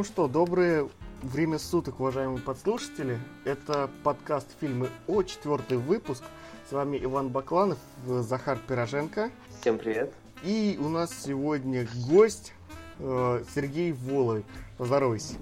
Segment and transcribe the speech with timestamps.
[0.00, 0.88] Ну что, доброе
[1.20, 3.18] время суток, уважаемые подслушатели.
[3.44, 6.24] Это подкаст «Фильмы О», четвертый выпуск.
[6.70, 9.30] С вами Иван Бакланов, Захар Пироженко.
[9.60, 10.14] Всем привет.
[10.42, 12.54] И у нас сегодня гость
[12.98, 14.46] э, Сергей Воловик.
[14.78, 15.34] Поздоровайся.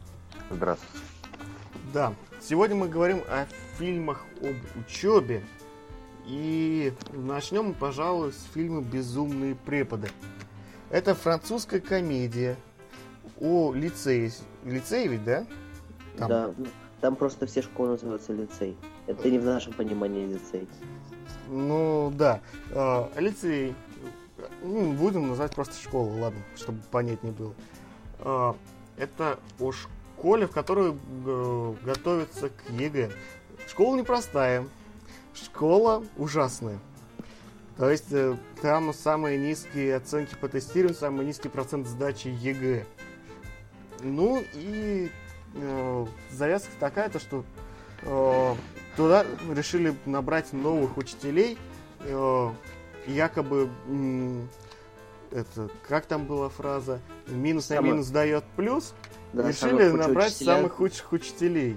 [0.50, 1.04] Здравствуйте.
[1.94, 3.46] Да, сегодня мы говорим о
[3.78, 5.44] фильмах об учебе.
[6.26, 10.08] И начнем, пожалуй, с фильма «Безумные преподы».
[10.90, 12.56] Это французская комедия
[13.40, 14.30] о лицее.
[14.64, 15.46] Лицей ведь, да?
[16.16, 16.28] Там.
[16.28, 16.66] Да, ну,
[17.00, 18.76] там просто все школы называются лицей.
[19.06, 20.68] Это не в нашем понимании лицей.
[21.48, 23.74] Ну да, э, лицей.
[24.62, 27.54] Ну, будем называть просто школу, ладно, чтобы понятнее было.
[28.20, 28.52] Э,
[28.96, 33.10] это о школе, в которой э, готовятся к ЕГЭ.
[33.68, 34.66] Школа непростая,
[35.34, 36.78] школа ужасная.
[37.76, 42.84] То есть э, там самые низкие оценки по тестированию, самый низкий процент сдачи ЕГЭ.
[44.00, 45.10] Ну и
[45.54, 47.44] э, завязка такая, то что
[48.02, 48.54] э,
[48.96, 51.58] туда решили набрать новых учителей,
[52.00, 52.50] э,
[53.06, 54.42] якобы э,
[55.30, 58.94] это как там была фраза минус на минус дает плюс,
[59.32, 60.56] да, решили набрать учителя.
[60.56, 61.76] самых худших учителей.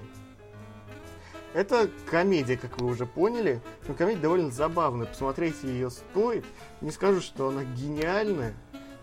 [1.53, 3.61] Это комедия, как вы уже поняли.
[3.88, 5.06] Но комедия довольно забавная.
[5.06, 6.45] Посмотреть ее стоит.
[6.80, 8.53] Не скажу, что она гениальная,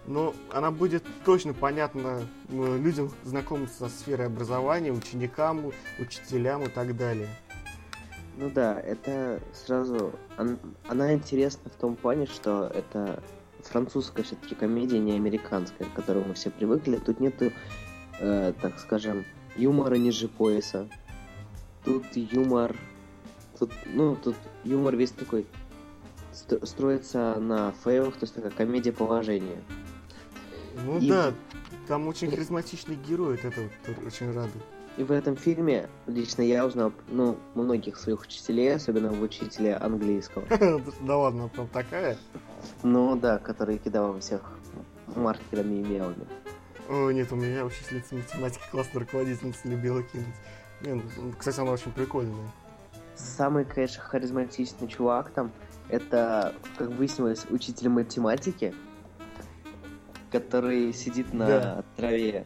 [0.08, 6.96] но она будет точно понятна э, людям, знакомым со сферой образования, ученикам, учителям и так
[6.96, 7.28] далее.
[8.36, 10.12] Ну да, это сразу...
[10.88, 13.22] Она интересна в том плане, что это
[13.62, 16.96] французская все-таки комедия, не американская, к которой мы все привыкли.
[16.96, 17.52] Тут нету,
[18.18, 19.24] э, так скажем,
[19.56, 20.88] юмора ниже пояса
[21.88, 22.76] тут юмор,
[23.58, 25.46] тут, ну, тут юмор весь такой
[26.32, 29.62] строится на фейлах, то есть такая комедия положения.
[30.84, 31.08] Ну и...
[31.08, 31.32] да,
[31.86, 33.52] там очень харизматичный герой, это
[33.86, 34.64] вот очень радует.
[34.96, 40.44] И в этом фильме лично я узнал, ну, многих своих учителей, особенно в учителя английского.
[41.00, 42.18] Да ладно, там такая?
[42.82, 44.40] Ну да, который кидал во всех
[45.14, 46.26] маркерами и мелами.
[46.88, 50.34] О, нет, у меня учительница математики классная руководительница любила кинуть.
[50.80, 51.02] Не, ну,
[51.38, 52.50] кстати, она очень прикольная.
[53.14, 55.52] Самый, конечно, харизматичный чувак там,
[55.88, 58.74] это, как выяснилось, учитель математики,
[60.30, 61.84] который сидит на да.
[61.96, 62.44] траве.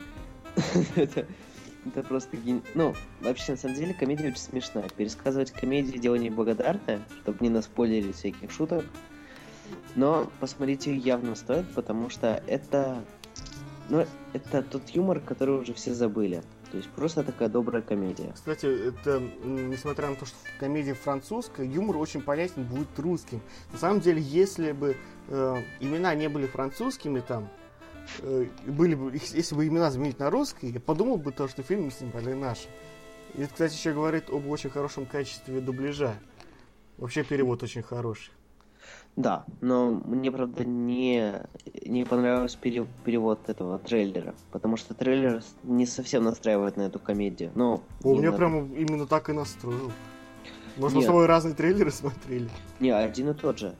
[0.96, 1.26] это,
[1.86, 2.62] это просто ген...
[2.74, 4.88] Ну, вообще, на самом деле, комедия очень смешная.
[4.88, 8.84] Пересказывать комедию дело неблагодарное, чтобы не наспойлерить всяких шуток.
[9.94, 13.04] Но посмотреть ее явно стоит, потому что это...
[13.88, 16.42] Ну, это тот юмор, который уже все забыли.
[16.70, 18.32] То есть просто такая добрая комедия.
[18.34, 23.42] Кстати, это, несмотря на то, что комедия французская, юмор очень понятен будет русским.
[23.72, 24.96] На самом деле, если бы
[25.28, 27.50] э, имена не были французскими там,
[28.66, 32.32] были бы, если бы имена заменить на русские, я подумал бы то, что фильмы снимали
[32.34, 32.68] наши.
[33.34, 36.14] И это, кстати, еще говорит об очень хорошем качестве дубляжа.
[36.98, 38.32] Вообще перевод очень хороший.
[39.16, 41.42] Да, но мне, правда, не,
[41.84, 47.52] не понравился перевод этого трейлера, потому что трейлер не совсем настраивает на эту комедию.
[47.54, 49.92] Но У меня прямо именно так и настроил.
[50.78, 52.48] Может, мы с тобой разные трейлеры смотрели?
[52.80, 53.74] Не, один и тот же,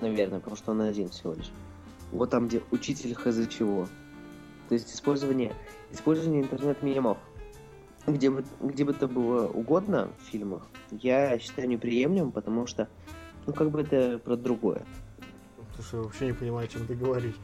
[0.00, 1.50] наверное, потому что он один всего лишь.
[2.12, 3.88] Вот там, где учитель хз чего.
[4.68, 5.54] То есть использование,
[5.90, 7.18] использование интернет-мемов,
[8.06, 12.88] где бы, где бы это было угодно в фильмах, я считаю неприемлемым, потому что
[13.46, 14.84] ну, как бы это про другое.
[15.76, 17.36] Слушай, я вообще не понимаю, о чем ты говоришь.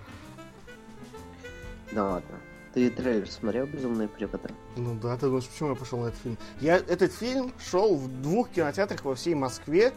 [1.93, 2.39] Да ладно.
[2.75, 4.49] Ты трейлер смотрел «Безумные преподы»?
[4.77, 6.39] Ну да, ты думаешь, почему я пошел на этот фильм?
[6.61, 9.93] Я этот фильм шел в двух кинотеатрах во всей Москве.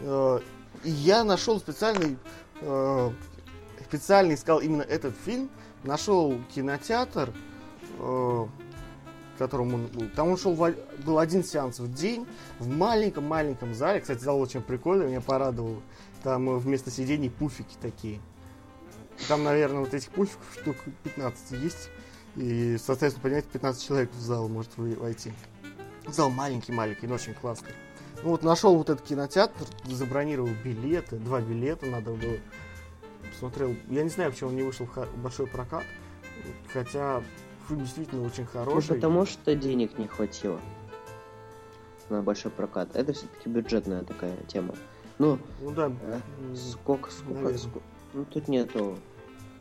[0.00, 0.40] Э,
[0.82, 2.16] и я нашел специальный...
[2.62, 3.10] Э,
[3.94, 5.48] специально искал именно этот фильм.
[5.84, 7.32] Нашел кинотеатр,
[8.00, 8.46] э,
[9.38, 10.08] котором он был.
[10.16, 10.74] Там он шел, в,
[11.04, 12.26] был один сеанс в день,
[12.58, 14.00] в маленьком-маленьком зале.
[14.00, 15.80] Кстати, зал очень прикольный, меня порадовал.
[16.24, 18.20] Там э, вместо сидений пуфики такие.
[19.28, 21.90] Там, наверное, вот этих пуфиков штук 15 есть.
[22.34, 25.32] И, соответственно, понимаете, 15 человек в зал может войти.
[26.08, 27.70] Зал маленький-маленький, но очень классный.
[28.24, 32.38] Ну вот нашел вот этот кинотеатр, забронировал билеты, два билета надо было.
[33.34, 35.82] Посмотрел, я не знаю, почему он не вышел в большой прокат.
[36.72, 37.22] Хотя
[37.68, 38.88] фильм действительно очень хороший.
[38.90, 40.60] Ну, потому что денег не хватило
[42.10, 42.94] на большой прокат.
[42.94, 44.74] Это все-таки бюджетная такая тема.
[45.18, 45.90] Ну, ну да.
[46.02, 46.20] Э,
[46.54, 48.98] сколько, сколько, сколько, ну тут нету,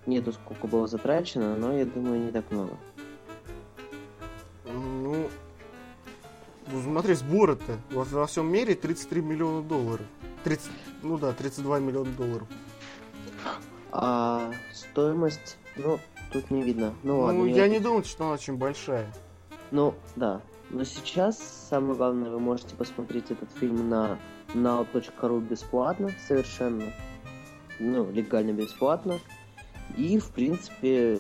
[0.06, 2.78] нету сколько было затрачено, но я думаю не так много.
[4.66, 5.30] Ну,
[6.72, 10.06] ну смотри, сборы-то во, во всем мире 33 миллиона долларов.
[10.44, 10.70] 30,
[11.04, 12.48] ну да, 32 миллиона долларов.
[13.92, 16.00] А стоимость, ну,
[16.32, 16.94] тут не видно.
[17.04, 19.08] Ну, ладно, Ну, не я не думаю, что она очень большая.
[19.72, 20.42] Ну, да.
[20.70, 21.38] Но сейчас,
[21.70, 24.18] самое главное, вы можете посмотреть этот фильм на
[24.56, 26.92] now.ru бесплатно совершенно.
[27.80, 29.20] Ну, легально бесплатно.
[29.96, 31.20] И, в принципе,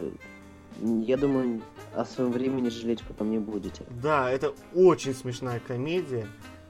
[0.80, 1.62] я думаю,
[1.96, 3.86] о своем времени жалеть потом не будете.
[4.02, 6.28] Да, это очень смешная комедия.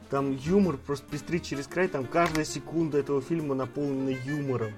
[0.09, 4.73] Там юмор просто пестрит через край, там каждая секунда этого фильма наполнена юмором.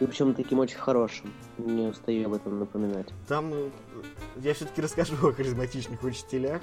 [0.00, 1.32] И причем таким очень хорошим.
[1.58, 3.08] Не устаю об этом напоминать.
[3.28, 3.70] Там э,
[4.36, 6.60] я все-таки расскажу о харизматичных учителях.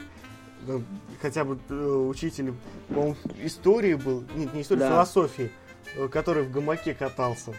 [0.67, 0.83] Ну,
[1.21, 2.53] Хотя бы э, учитель,
[2.89, 4.89] по-моему, истории был, нет, не истории, Да.
[4.89, 5.49] философии,
[5.95, 7.53] э, который в гамаке катался.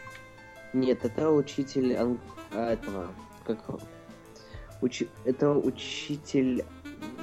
[0.73, 2.21] Нет, это учитель ан-
[2.53, 3.09] а, этого,
[3.45, 3.59] как?
[4.83, 6.65] Учи- Это учитель,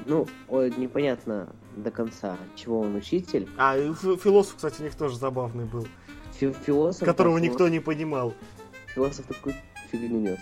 [0.05, 3.47] ну, ой, непонятно до конца, чего он учитель.
[3.57, 5.87] А, философ, кстати, у них тоже забавный был,
[6.39, 7.05] Фи- философ.
[7.05, 8.33] которого да, никто не понимал.
[8.95, 9.55] Философ такой
[9.91, 10.39] фигню нес.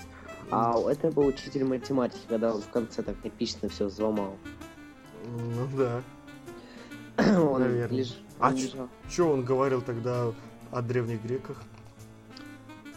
[0.52, 4.38] А это был учитель математики, когда он в конце так эпично все взломал.
[5.26, 6.02] Ну да.
[7.42, 8.00] Он Наверное.
[8.00, 8.88] леж- А лежал.
[9.10, 10.32] Что он говорил тогда
[10.72, 11.62] о древних греках?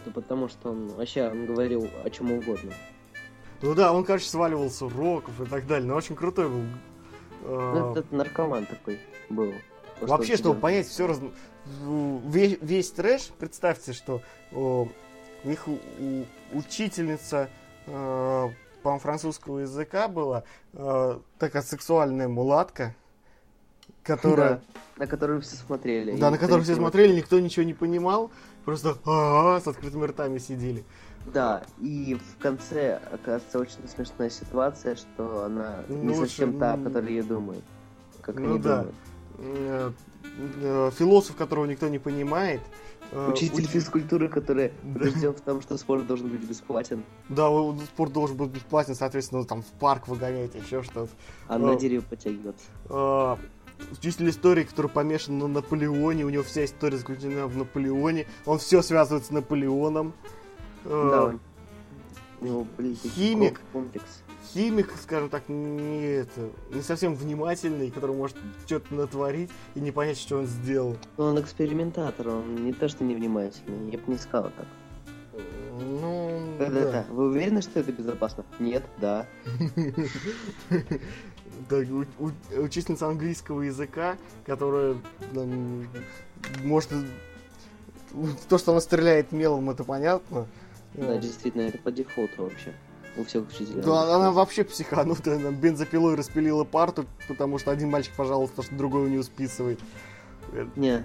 [0.05, 2.73] Да потому что он вообще он говорил о чем угодно.
[3.63, 6.63] Ну да, он, короче, сваливал с уроков и так далее, но очень крутой был.
[7.47, 9.53] Ну, этот наркоман такой был.
[10.01, 11.21] Вообще, чтобы понять все раз...
[11.67, 14.23] весь, весь трэш, представьте, что
[14.53, 14.89] о,
[15.45, 16.25] у них у- у-
[16.59, 17.49] учительница,
[17.87, 18.49] э,
[18.83, 22.95] по-моему, французского языка была э, такая сексуальная мулатка,
[24.03, 24.61] которая, Да,
[24.97, 26.17] на которую все смотрели.
[26.17, 28.31] да, на которую все смотрели, никто ничего не понимал,
[28.65, 30.85] просто «А-а-а», с открытыми ртами сидели.
[31.27, 36.85] Да, и в конце оказывается очень смешная ситуация, что она Ну, не совсем та, м,
[36.85, 37.63] которая ее думает.
[38.23, 38.79] Как Ну они да.
[38.79, 38.95] думают.
[39.43, 39.91] Э,
[40.63, 42.61] э, Философ, которого никто не понимает.
[43.13, 47.49] э, Учитель уч- физкультуры, который убежден в том, что спорт должен быть бесплатен, Да,
[47.87, 51.09] спорт должен быть бесплатен, соответственно, там в парк выгонять, еще что-то.
[51.49, 52.65] а на дерево потягиваться.
[52.89, 53.39] А,
[53.93, 58.83] Учитель истории, который помешан на Наполеоне, у него вся история заключена в Наполеоне, он все
[58.83, 60.13] связывает с Наполеоном.
[60.85, 61.35] Да,
[63.15, 63.61] Химик.
[63.73, 64.23] комплекс.
[64.53, 68.37] Химик, скажем так, не, это, не совсем внимательный, который может
[68.67, 70.97] что-то натворить и не понять, что он сделал.
[71.19, 74.67] Он экспериментатор, он не то что невнимательный, я бы не сказал так.
[75.81, 76.93] Ну, Да-да-да.
[76.93, 77.07] да.
[77.11, 78.45] Вы уверены, что это безопасно?
[78.59, 79.27] Нет, да.
[81.69, 81.77] Да,
[82.57, 84.97] учительница английского языка, которая
[86.65, 86.91] может...
[88.49, 90.47] То, что она стреляет мелом, это понятно.
[90.95, 92.75] Да, действительно, это по дефолту вообще.
[93.17, 93.83] У всех учителей.
[93.83, 99.07] Да, она вообще психанутая, она бензопилой распилила парту, потому что один мальчик пожаловался, что другого
[99.09, 99.81] не усписывает.
[100.53, 101.05] Э, Не.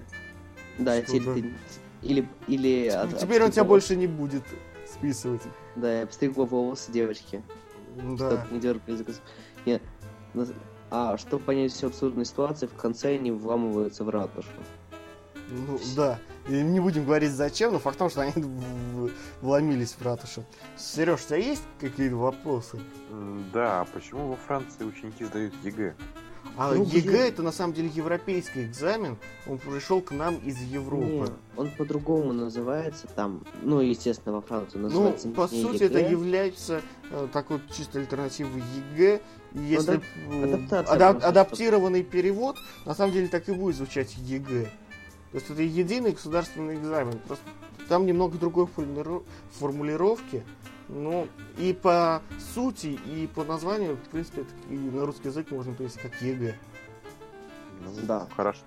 [0.78, 1.34] Да, Что, теперь да?
[1.34, 1.54] ты...
[2.02, 2.28] Или...
[2.46, 4.44] или от- Теперь он тебя больше не будет
[4.86, 5.42] списывать.
[5.74, 7.42] Да, я обстригла волосы девочки.
[7.96, 8.16] Да.
[8.42, 8.98] Чтоб не дергались.
[8.98, 9.20] за кос-
[9.64, 9.80] Не.
[10.34, 10.46] на-
[10.90, 14.48] А, чтобы понять всю абсурдную ситуацию, в конце они вламываются в ратушу.
[15.48, 16.18] Ну, да.
[16.48, 18.32] И не будем говорить зачем, но факт в том, что они
[19.40, 20.44] вломились в ратушу.
[20.76, 22.78] Сереж, у тебя есть какие-то вопросы?
[23.52, 25.94] Да, а почему во Франции ученики сдают ЕГЭ?
[26.58, 27.22] А Ну, ЕГЭ блин.
[27.22, 29.18] это на самом деле европейский экзамен.
[29.46, 31.04] Он пришел к нам из Европы.
[31.06, 33.44] Не, он по-другому называется там.
[33.62, 35.86] Ну, естественно, во Франции Ну, называется по не сути, ЕГЭ.
[35.86, 36.80] это является
[37.10, 38.62] э, такой чисто альтернативой
[38.94, 39.20] ЕГЭ.
[39.54, 42.56] И Если адап- адаптация адап- просто, адаптированный перевод,
[42.86, 44.70] на самом деле так и будет звучать ЕГЭ.
[45.36, 47.18] То есть это единый государственный экзамен.
[47.18, 47.44] Просто
[47.90, 49.22] там немного другой формулиров-
[49.58, 50.42] формулировки.
[50.88, 51.28] Ну,
[51.58, 52.22] и по
[52.54, 56.54] сути, и по названию, в принципе, это и на русский язык можно перевести как ЕГЭ.
[58.04, 58.26] Да.
[58.34, 58.60] Хорошо.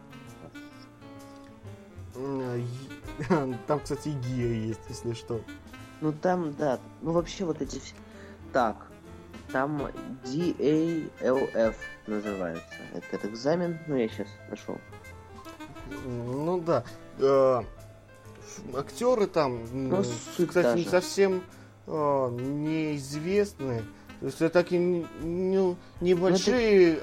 [3.65, 5.41] Там, кстати, и ГИА есть, если что.
[6.01, 7.95] Ну там, да, ну вообще вот эти все...
[8.53, 8.91] Так,
[9.51, 9.87] там
[10.23, 12.75] DALF называется.
[12.93, 14.77] Этот экзамен, ну я сейчас нашел.
[16.05, 16.83] Ну да.
[17.19, 17.61] Э,
[18.73, 20.03] Актеры там, Ну,
[20.47, 21.43] кстати, не совсем
[21.87, 23.83] э, неизвестные.
[24.19, 26.99] То есть это такие н- н- небольшие,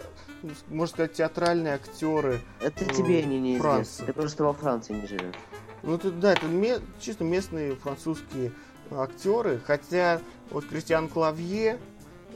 [0.68, 2.40] можно сказать, театральные актеры.
[2.60, 4.06] Это М, тебе они не Франция.
[4.06, 5.34] Ты просто во Франции не живешь.
[5.82, 8.52] Ну это, да, это ме- чисто местные французские
[8.90, 9.60] актеры.
[9.66, 11.78] Хотя вот Кристиан Клавье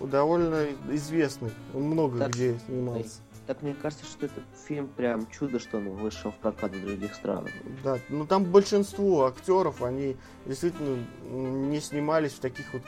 [0.00, 1.50] довольно известный.
[1.74, 3.20] Он много Так, где снимался.
[3.50, 7.12] Так мне кажется, что этот фильм прям чудо, что он вышел в прокат в других
[7.16, 7.50] странах.
[7.82, 10.16] Да, ну там большинство актеров, они
[10.46, 12.82] действительно не снимались в таких вот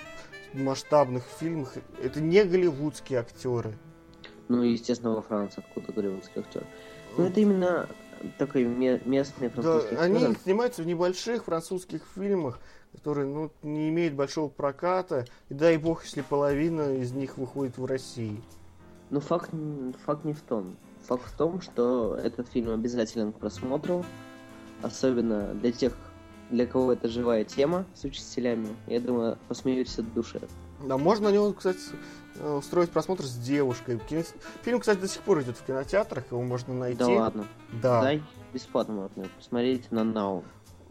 [0.53, 1.75] масштабных фильмах.
[2.01, 3.77] Это не голливудские актеры.
[4.47, 6.65] Ну естественно, во Франции, откуда голливудский актер.
[7.17, 7.89] Ну это именно
[8.39, 10.37] такой ме- местный Да, французский они фильм.
[10.45, 12.61] снимаются в небольших французских фильмах,
[12.93, 15.27] которые ну, не имеют большого проката.
[15.49, 18.41] И дай бог, если половина из них выходит в России.
[19.13, 19.51] Но факт,
[20.07, 20.75] факт не в том.
[21.07, 24.05] Факт в том, что этот фильм обязателен к просмотру.
[24.81, 25.93] Особенно для тех,
[26.51, 28.69] для кого это живая тема с учителями.
[28.87, 30.41] Я думаю, посмеетесь от души.
[30.83, 31.79] Да, можно на него, кстати,
[32.37, 34.01] э, устроить просмотр с девушкой.
[34.63, 36.99] Фильм, кстати, до сих пор идет в кинотеатрах, его можно найти.
[36.99, 37.45] Да ладно.
[37.83, 38.01] Да.
[38.01, 38.23] Дай
[38.55, 40.43] бесплатно можно посмотреть на Now.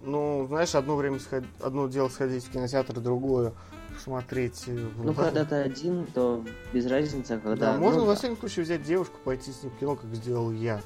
[0.03, 3.53] Ну, знаешь, одно время сход- одно дело сходить в кинотеатр, другое
[3.93, 4.63] посмотреть.
[4.67, 6.43] э, в- Ну, когда ты один, то
[6.73, 7.77] без разницы, а Да, когда...
[7.77, 8.17] можно ну, во да.
[8.17, 10.81] всяком случае взять девушку, пойти с ним в кино, как сделал я.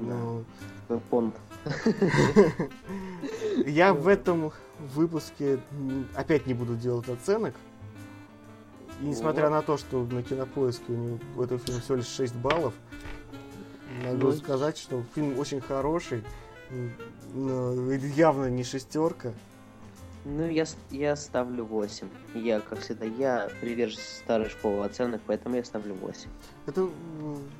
[0.00, 0.14] Да.
[0.88, 1.34] Ну, понт.
[3.66, 4.52] Я в этом
[4.94, 5.60] выпуске
[6.14, 7.54] опять не буду делать оценок.
[9.00, 12.34] И несмотря на то, что на кинопоиске у него в этом фильме всего лишь 6
[12.36, 12.74] баллов,
[14.04, 16.22] могу Ну, сказать, что фильм очень хороший.
[17.34, 19.32] Но явно не шестерка.
[20.24, 22.08] Ну, я, я ставлю 8.
[22.34, 26.30] Я, как всегда, я приверженец старой школы оценок, поэтому я ставлю 8.
[26.66, 26.88] Это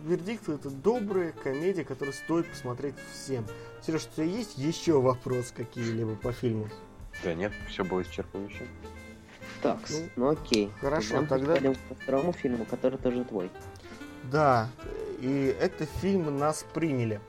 [0.04, 3.44] вердикт, это добрая комедия, которую стоит посмотреть всем.
[3.84, 6.68] Сереж, у тебя есть еще вопрос какие-либо по фильму?
[7.24, 8.68] Да нет, все было исчерпывающе.
[9.60, 10.70] Так, Ну, ну окей.
[10.80, 13.50] хорошо, Нам тогда- переходим ко второму фильму, который тоже твой.
[14.30, 14.68] Да,
[15.20, 17.20] и это фильм «Нас приняли».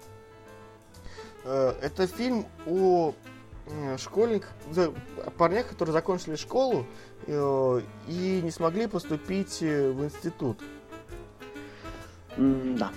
[1.43, 3.13] Э, Это фильм о
[3.65, 6.85] о парнях, которые закончили школу
[7.27, 10.61] э, и не смогли поступить э, в институт.
[12.37, 12.91] Да.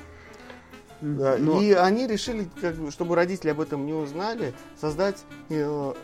[1.00, 5.94] Да, но- И они решили, как бы, чтобы родители об этом не узнали, создать э,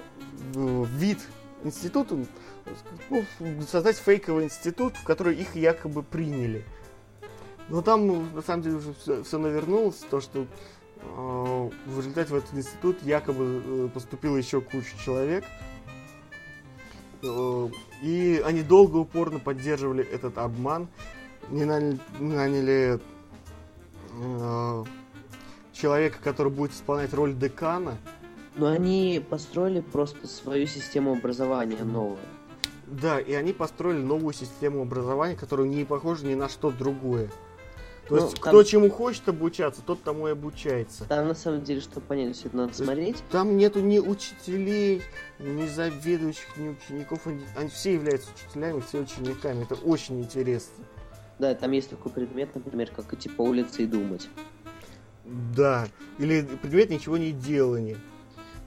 [0.54, 1.18] вид
[1.64, 2.16] института,
[3.10, 3.24] ну,
[3.68, 6.64] создать фейковый институт, в который их якобы приняли.
[7.68, 10.46] Но там, ну, на самом деле, уже все, навернулось, то, что
[11.02, 15.44] в результате в этот институт якобы э, поступило еще куча человек.
[17.22, 17.68] Э,
[18.02, 20.88] и они долго упорно поддерживали этот обман.
[21.50, 23.00] Не наняли, наняли
[24.20, 24.84] э,
[25.72, 27.98] человека, который будет исполнять роль декана.
[28.54, 32.18] Но они построили просто свою систему образования новую.
[32.86, 37.30] Да, и они построили новую систему образования, которая не похожа ни на что другое.
[38.08, 41.04] То Ну, есть, там- кто чему хочет обучаться, тот тому и обучается.
[41.04, 43.16] Там на самом деле, чтобы понять, все это надо То есть- смотреть.
[43.30, 45.02] Там нету ни учителей,
[45.38, 47.26] ни заведующих, ни учеников.
[47.26, 49.62] Они, они все являются учителями, все учениками.
[49.62, 50.84] Это очень интересно.
[51.38, 54.28] Да, там есть такой предмет, например, как идти по улице и думать.
[55.56, 55.86] Да.
[56.18, 57.98] Или предмет ничего не делания.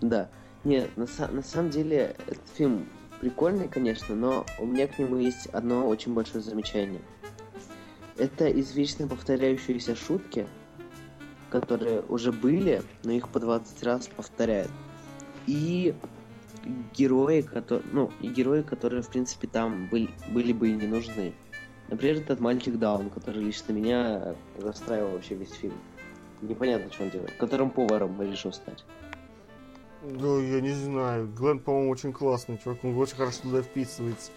[0.01, 0.29] Да.
[0.63, 2.87] Не, на, на самом деле, этот фильм
[3.21, 7.01] прикольный, конечно, но у меня к нему есть одно очень большое замечание.
[8.17, 10.47] Это извечно повторяющиеся шутки,
[11.49, 14.71] которые уже были, но их по 20 раз повторяют.
[15.47, 15.93] И
[16.93, 21.33] герои, которые, ну, и герои, которые, в принципе, там были, были бы и не нужны.
[21.89, 25.75] Например, этот мальчик Даун, который лично меня расстраивал вообще весь фильм.
[26.41, 27.33] Непонятно, что он делает.
[27.37, 28.83] Которым поваром решил стать.
[30.01, 31.27] Да, я не знаю.
[31.27, 32.83] Глен, по-моему, очень классный чувак.
[32.83, 34.31] Он очень хорошо туда вписывается.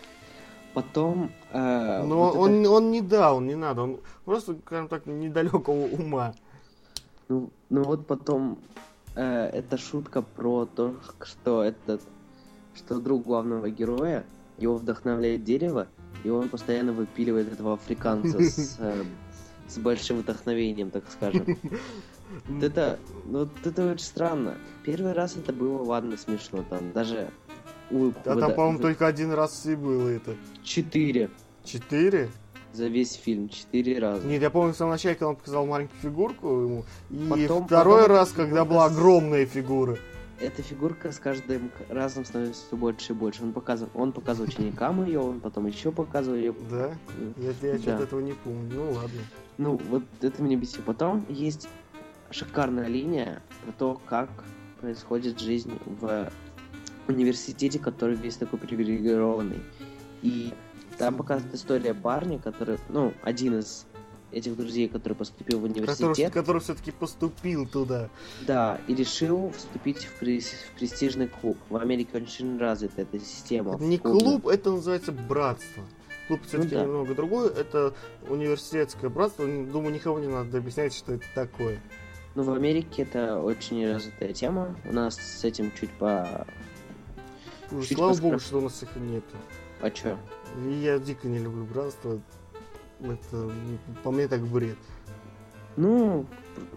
[0.78, 1.32] Потом...
[1.50, 3.82] э, Но вот это- он, он не даун, не надо.
[3.82, 6.34] Он просто, скажем так, недалекого ума.
[7.28, 8.58] Ну, ну вот потом
[9.16, 12.00] э, эта шутка про то, что этот,
[12.76, 14.24] что друг главного героя,
[14.58, 15.88] его вдохновляет дерево,
[16.22, 19.02] и он постоянно выпиливает этого африканца с, э,
[19.66, 21.44] с большим вдохновением, так скажем.
[22.46, 24.58] Вот это, ну, вот это очень странно.
[24.84, 27.30] Первый раз это было, ладно, смешно, там даже
[27.90, 30.34] улыбку А там, выда- по-моему, только один раз и было это.
[30.62, 31.30] четыре
[31.64, 32.28] Четыре?
[32.72, 34.26] за весь фильм, четыре раза.
[34.26, 36.84] Нет, я помню в самом начале, когда он показал маленькую фигурку ему.
[37.10, 39.96] И Потом- второй потом раз, когда была огромная фигура.
[40.40, 43.42] эта фигурка с каждым разом становится все больше и больше.
[43.42, 46.54] Он показывал, он показывал ученикам ее, он потом еще показывал ее.
[46.70, 46.92] Да?
[47.38, 48.02] Я, я что-то Да.
[48.04, 48.70] этого не помню.
[48.72, 49.20] Ну ладно.
[49.56, 50.84] Ну, вот это меня бесит.
[50.84, 51.68] Потом есть
[52.30, 54.28] шикарная линия про то, как
[54.80, 56.30] происходит жизнь в
[57.08, 59.60] университете, который весь такой привилегированный.
[60.22, 60.52] И
[60.98, 63.86] там показывает история парня, который, ну, один из
[64.30, 68.10] этих друзей, который поступил в Который, университет, который все-таки поступил туда.
[68.46, 71.56] да, и решил вступить в, прес- в престижный клуб.
[71.70, 73.76] В Америке очень развита эта система.
[73.76, 74.20] Это не клубная.
[74.20, 75.82] клуб, это называется братство.
[76.26, 76.82] Клуб все-таки да.
[76.82, 77.48] немного другое.
[77.48, 77.94] Это
[78.28, 79.46] университетское братство.
[79.46, 81.80] Думаю, никого не надо объяснять, что это такое.
[82.34, 84.76] Ну, в Америке это очень развитая тема.
[84.84, 86.46] У нас с этим чуть по...
[87.70, 89.36] Чуть слава богу, что у нас их нету.
[89.80, 90.16] А чё?
[90.80, 92.20] Я дико не люблю братство.
[93.00, 93.50] Это,
[94.02, 94.78] по мне, так бред.
[95.76, 96.26] Ну,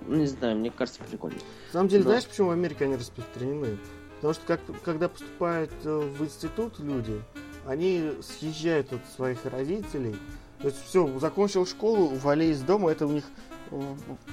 [0.07, 1.37] не знаю, мне кажется, прикольно.
[1.67, 2.09] На самом деле, Да.
[2.09, 3.79] знаешь, почему в Америке они распространены?
[4.15, 7.19] Потому что как, когда поступают э, в институт люди,
[7.65, 10.15] они съезжают от своих родителей.
[10.59, 13.23] То есть все, закончил школу, вали из дома, это у них
[13.71, 13.81] э,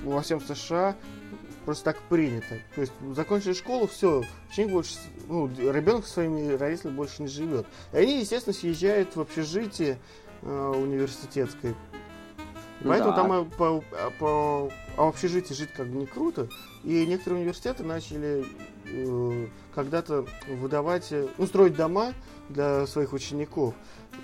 [0.05, 0.95] во всем США
[1.69, 2.57] просто так принято.
[2.75, 4.95] То есть закончили школу, все, ученик больше,
[5.27, 7.67] ну, ребенок со своими родителями больше не живет.
[7.93, 9.99] И они, естественно, съезжают в общежитие
[10.41, 11.75] э, университетское.
[12.81, 13.17] Ну Поэтому да.
[13.17, 16.49] там э, по, а, по, а в общежитии жить как бы не круто.
[16.85, 18.47] И некоторые университеты начали
[18.87, 22.15] э, когда-то выдавать, э, ну, строить дома
[22.49, 23.75] для своих учеников.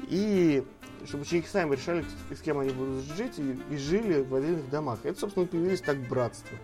[0.08, 0.64] И
[1.06, 4.70] чтобы ученики сами решали, с с кем они будут жить, и, и жили в отдельных
[4.70, 5.00] домах.
[5.02, 6.56] Это, собственно, появились так братства.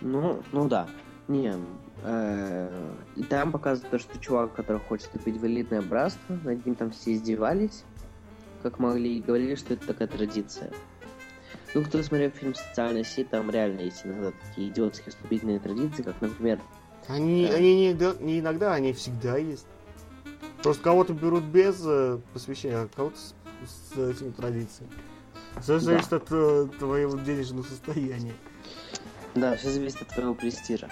[0.00, 0.88] Ну, ну да.
[1.28, 1.54] Не,
[2.04, 6.74] э, и там показывают то, что чувак, который хочет вступить в элитное братство, над ним
[6.74, 7.84] там все издевались,
[8.62, 10.70] как могли, и говорили, что это такая традиция.
[11.74, 16.20] Ну, кто смотрел фильм «Социальная сеть», там реально есть иногда такие идиотские вступительные традиции, как,
[16.20, 16.60] например,
[17.08, 17.54] Они, Да.
[17.54, 19.66] они не, иногда- не иногда, они всегда есть.
[20.62, 23.34] Просто кого-то берут без э, посвящения, а кого-то с,
[23.94, 24.92] с этими традициями.
[25.62, 25.78] Все Да.
[25.80, 28.34] зависит от э, твоего денежного состояния.
[29.40, 30.88] Да, все зависит от твоего престижа.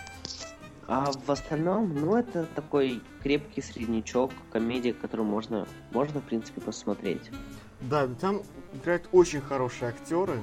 [0.88, 7.30] А в остальном, ну, это такой крепкий среднячок, комедия, которую можно, можно, в принципе, посмотреть.
[7.80, 10.40] Да, там играют очень хорошие актеры.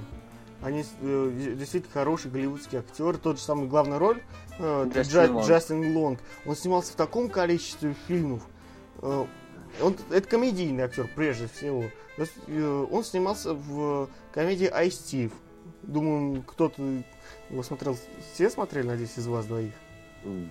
[0.62, 3.18] Они э, де- действительно хорошие голливудские актеры.
[3.18, 4.22] Тот же самый главную роль
[4.60, 5.48] э, Джастин Джа- Лонг.
[5.48, 6.20] Джастин Лонг.
[6.46, 8.46] Он снимался в таком количестве фильмов.
[9.02, 9.26] Э,
[9.82, 11.86] он, это комедийный актер прежде всего.
[12.18, 15.32] Есть, э, он снимался в комедии I, Steve.
[15.82, 16.82] Думаю, кто-то
[17.54, 17.96] его смотрел.
[18.34, 19.74] Все смотрели, надеюсь, из вас двоих?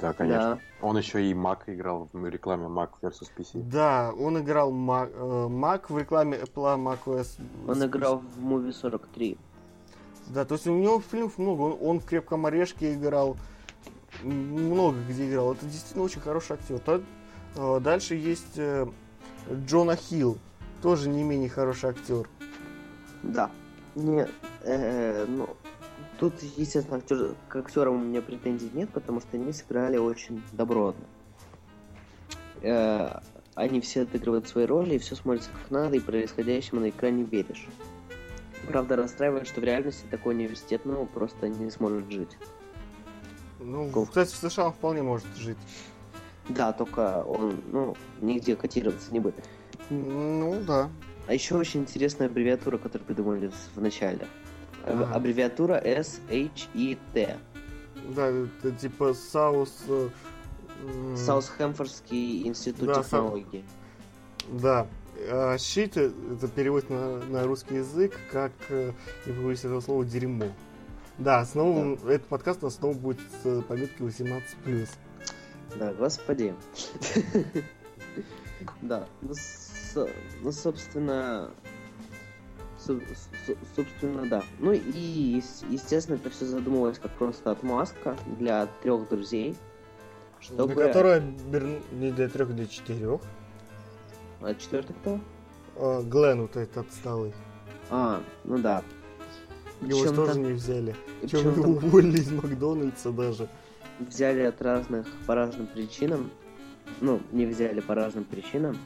[0.01, 0.61] Да, конечно.
[0.81, 3.63] Он еще и Мак играл в рекламе Mac vs PC.
[3.63, 7.41] Да, он играл Мак, э, Мак в рекламе Apple macOS.
[7.67, 7.73] Да.
[7.73, 9.39] Он играл в Movie 43.
[10.29, 11.63] Да, то есть у него фильмов много.
[11.63, 13.37] Он, он в крепком орешке играл.
[14.23, 15.53] Много где играл.
[15.55, 16.79] Это действительно очень хороший актер.
[16.79, 17.03] То-
[17.57, 18.87] э, дальше есть э,
[19.51, 20.39] Джона Хилл.
[20.83, 22.29] Тоже не менее хороший актер.
[23.23, 23.51] Да.
[23.95, 24.27] Не,
[24.65, 25.49] э, ну,
[26.19, 31.05] тут, естественно, актер, к актерам у меня претензий нет, потому что они сыграли очень добротно.
[32.63, 33.19] Э,
[33.55, 37.67] они все отыгрывают свои роли, и все смотрится как надо, и происходящему на экране веришь.
[38.67, 42.37] Правда, расстраивает, что в реальности такой университет, ну, просто не сможет жить.
[43.61, 45.59] Ну, Кол- кстати, в США он вполне может жить.
[46.49, 49.35] Да, только он, ну, нигде котироваться не будет.
[49.91, 50.91] Ну, да.
[51.27, 54.27] А еще очень интересная аббревиатура, которую придумали в начале.
[54.85, 55.15] Ага.
[55.15, 57.37] Аббревиатура SHET.
[58.09, 59.73] Да, это типа Саус...
[59.89, 60.09] э,
[61.17, 63.65] Саутхэмфордский институт Да, технологий.
[64.49, 64.87] Да.
[65.31, 70.47] А щит э, это перевод на, на русский язык как, не побоюсь этого слова, дерьмо.
[71.19, 74.89] Да, снова этот подкаст у нас снова будет с пометкой 18+.
[75.79, 76.55] Да, господи.
[78.81, 79.33] Да, ну,
[80.43, 80.73] ну, собственно, со-
[81.43, 81.51] со-
[82.83, 84.43] собственно, да.
[84.59, 84.81] Ну и,
[85.39, 89.57] ес- естественно, это все задумывалось как просто отмазка для трех друзей,
[90.41, 90.75] чтобы...
[90.75, 91.23] Для которой
[91.93, 93.21] не для трех, для четырех.
[94.41, 95.21] А четвертый кто?
[95.77, 97.33] А, Глен вот этот отсталый.
[97.91, 98.83] А, ну да.
[99.81, 100.95] Его Причем тоже не взяли.
[101.29, 103.49] Чем его уволили из Макдональдса даже.
[103.99, 106.31] взяли от разных, по разным причинам.
[107.01, 108.77] Ну, не взяли по разным причинам.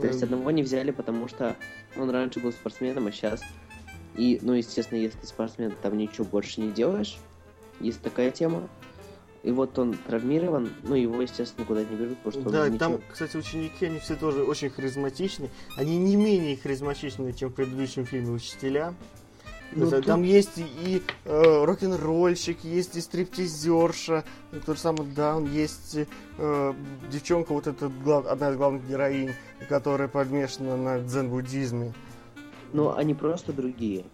[0.00, 1.56] То есть Эм, одного не взяли, потому что
[1.98, 3.40] он раньше был спортсменом, а сейчас...
[4.16, 7.18] И, ну, естественно, если ты спортсмен, там ничего больше не делаешь.
[7.80, 8.68] Есть такая тема.
[9.42, 12.92] И вот он травмирован, ну, его, естественно, никуда не берут, потому что Да, он там,
[12.94, 15.50] ничего- кстати, ученики, они все тоже очень харизматичны.
[15.76, 18.94] Они не менее харизматичны, чем в предыдущем фильме «Учителя».
[19.72, 25.06] Ну, есть, тут- Там есть и, э, рок-н-ролльщик, есть и стриптизерша, и тот же самый
[25.08, 25.96] Даун, есть
[26.38, 26.74] э,
[27.10, 29.32] девчонка, вот эта глав- одна из главных героинь,
[29.68, 31.92] которая подмешана на дзен-буддизме.
[32.72, 34.04] Но они просто другие.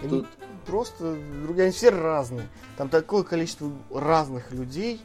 [0.00, 0.26] Они Тут
[0.66, 2.48] просто другие, они все разные.
[2.76, 5.00] Там такое количество разных людей,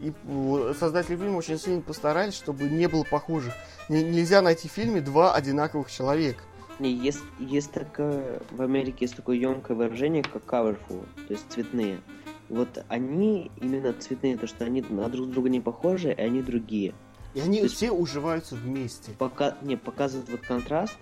[0.00, 3.52] и э, создатели фильма очень сильно постарались, чтобы не было похожих.
[3.88, 6.42] Не- нельзя найти в фильме два одинаковых человека.
[6.78, 8.40] Не, есть, есть такое...
[8.50, 12.00] В Америке есть такое емкое выражение, как colorful, то есть цветные.
[12.48, 16.94] Вот они именно цветные, то что они на друг друга не похожи, и они другие.
[17.34, 19.12] И они То есть- все уживаются вместе.
[19.18, 20.96] пока не показывает вот контраст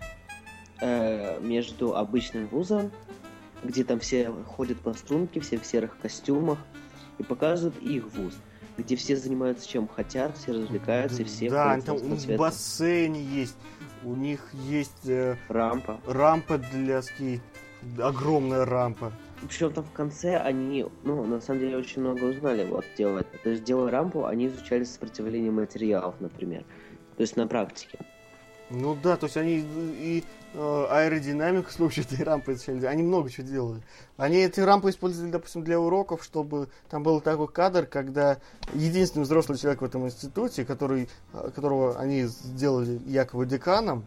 [0.80, 2.90] э, между обычным вузом,
[3.62, 6.58] где там все ходят по струнке, все в серых костюмах,
[7.18, 8.34] и показывают их вуз,
[8.76, 12.36] где все занимаются чем хотят, все развлекаются, и все да, там у них разноцветно.
[12.38, 13.56] бассейн есть,
[14.06, 16.00] у них есть э, рампа.
[16.06, 17.42] рампа для скейт,
[17.98, 19.12] огромная рампа.
[19.42, 23.38] Причем там в конце они, ну, на самом деле, очень много узнали, вот, делая это.
[23.42, 26.64] То есть, делая рампу, они изучали сопротивление материалов, например.
[27.16, 27.98] То есть, на практике.
[28.70, 30.24] Ну да, то есть они и
[30.56, 33.82] аэродинамику с помощью этой рампы изучали, они много чего делали.
[34.16, 38.38] Они эти рампы использовали, допустим, для уроков, чтобы там был такой кадр, когда
[38.72, 44.04] единственный взрослый человек в этом институте, который, э, которого они сделали якобы деканом,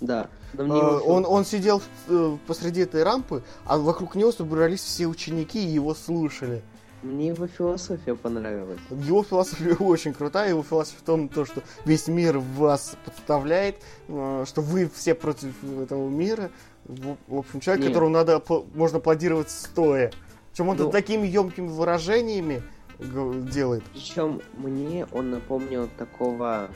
[0.00, 0.28] да.
[0.54, 5.70] Э, он, он сидел э, посреди этой рампы, а вокруг него собрались все ученики и
[5.72, 6.62] его слушали.
[7.06, 8.80] Мне его философия понравилась.
[8.90, 10.50] Его философия очень крутая.
[10.50, 13.76] Его философия в том, то, что весь мир вас подставляет,
[14.08, 16.50] э, что вы все против этого мира.
[16.84, 17.92] В, общем, человек, Нет.
[17.92, 18.42] которому надо,
[18.74, 20.12] можно аплодировать стоя.
[20.50, 22.62] Причем он ну, такими емкими выражениями
[22.98, 23.84] делает.
[23.92, 26.70] Причем мне он напомнил такого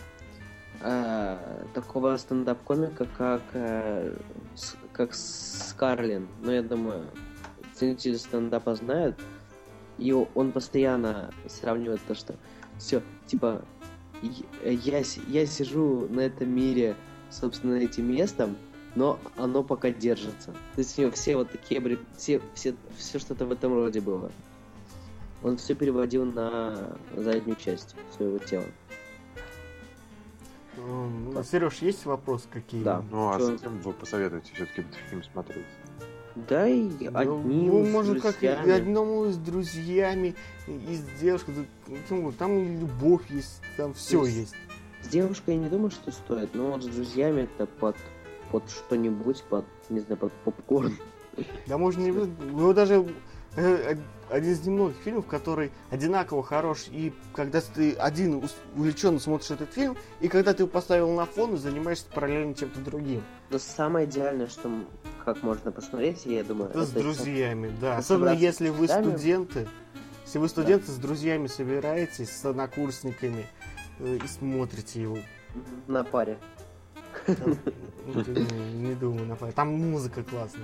[0.81, 1.37] э,
[1.75, 4.15] такого стендап-комика, как, э,
[4.55, 6.29] с, как Скарлин.
[6.43, 7.07] Ну, я думаю,
[7.75, 9.19] ценители стендапа знают.
[10.01, 12.35] И он постоянно сравнивает то, что
[12.79, 13.63] все, типа,
[14.65, 16.97] я, я сижу на этом мире,
[17.31, 18.57] собственно, этим местом,
[18.95, 20.53] но оно пока держится.
[20.75, 24.33] То есть у него все вот такие, все, все, все что-то в этом роде было.
[25.43, 28.65] Он все переводил на заднюю часть своего тела.
[30.77, 32.83] Ну, Сереж, есть вопрос какие?
[32.83, 33.05] Да.
[33.11, 33.59] Ну, а Что?
[33.59, 35.67] с кем вы посоветуете все-таки этот фильм смотреть?
[36.35, 40.35] Да и одним ну, может, как и одному с друзьями,
[40.67, 41.55] и с девушкой.
[42.09, 44.55] Ну, там и любовь есть, там все есть, есть.
[45.03, 47.97] С девушкой я не думаю, что стоит, но вот с друзьями это под,
[48.51, 50.95] под что-нибудь, под, не знаю, под попкорн.
[51.67, 52.11] Да можно не...
[52.13, 53.07] Ну, даже
[53.57, 58.43] один из немногих фильмов, который одинаково хорош, и когда ты один
[58.77, 62.81] увлеченно смотришь этот фильм, и когда ты его поставил на фон и занимаешься параллельно чем-то
[62.81, 63.23] другим.
[63.51, 64.71] Но самое идеальное, что
[65.25, 66.71] как можно посмотреть, я думаю...
[66.71, 67.97] Это, это с друзьями, да.
[67.97, 69.69] Особенно если вы студенты.
[70.25, 70.93] Если вы студенты, да.
[70.93, 73.47] с друзьями собираетесь, с однокурсниками,
[73.99, 75.19] э, и смотрите его.
[75.89, 76.39] На паре.
[77.27, 78.23] Ну,
[78.75, 79.53] не думаю, на паре.
[79.53, 80.63] Там музыка классная.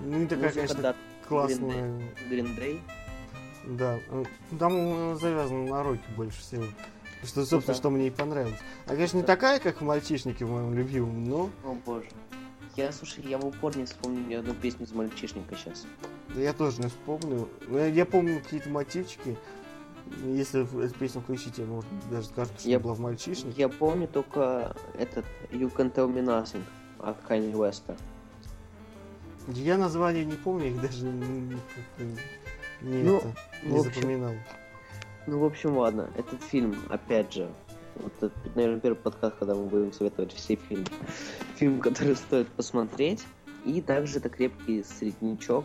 [0.00, 0.94] Ну и такая, конечно
[1.28, 2.00] классная.
[2.30, 2.80] Day.
[3.66, 4.24] Да, э,
[4.58, 6.64] там завязано на роке больше всего.
[7.22, 7.74] Что, собственно, да.
[7.74, 8.58] что мне и понравилось.
[8.86, 11.50] А, конечно, не такая, как в «Мальчишнике» в моем любимом, но...
[11.64, 12.08] О, боже.
[12.76, 15.86] Я, слушай, я в упор не вспомню ни одну песню из «Мальчишника» сейчас.
[16.34, 17.48] Да я тоже не вспомню.
[17.70, 19.38] Я, я помню какие-то мотивчики.
[20.24, 23.54] Если эту песню включить, я, может, даже скажу, что я, была в «Мальчишнике».
[23.56, 26.62] Я помню только этот «You Can Tell Me Nothing»
[26.98, 27.84] от Kanye West.
[29.48, 31.58] Я название не помню, их даже не,
[32.80, 34.32] не, ну, это, не общем, запоминал.
[35.26, 36.10] Ну, в общем, ладно.
[36.16, 37.48] Этот фильм, опять же,
[37.96, 40.86] вот это, наверное, первый подкаст, когда мы будем советовать все фильмы.
[41.56, 43.24] Фильм, который стоит посмотреть.
[43.64, 45.64] И также это крепкий среднячок.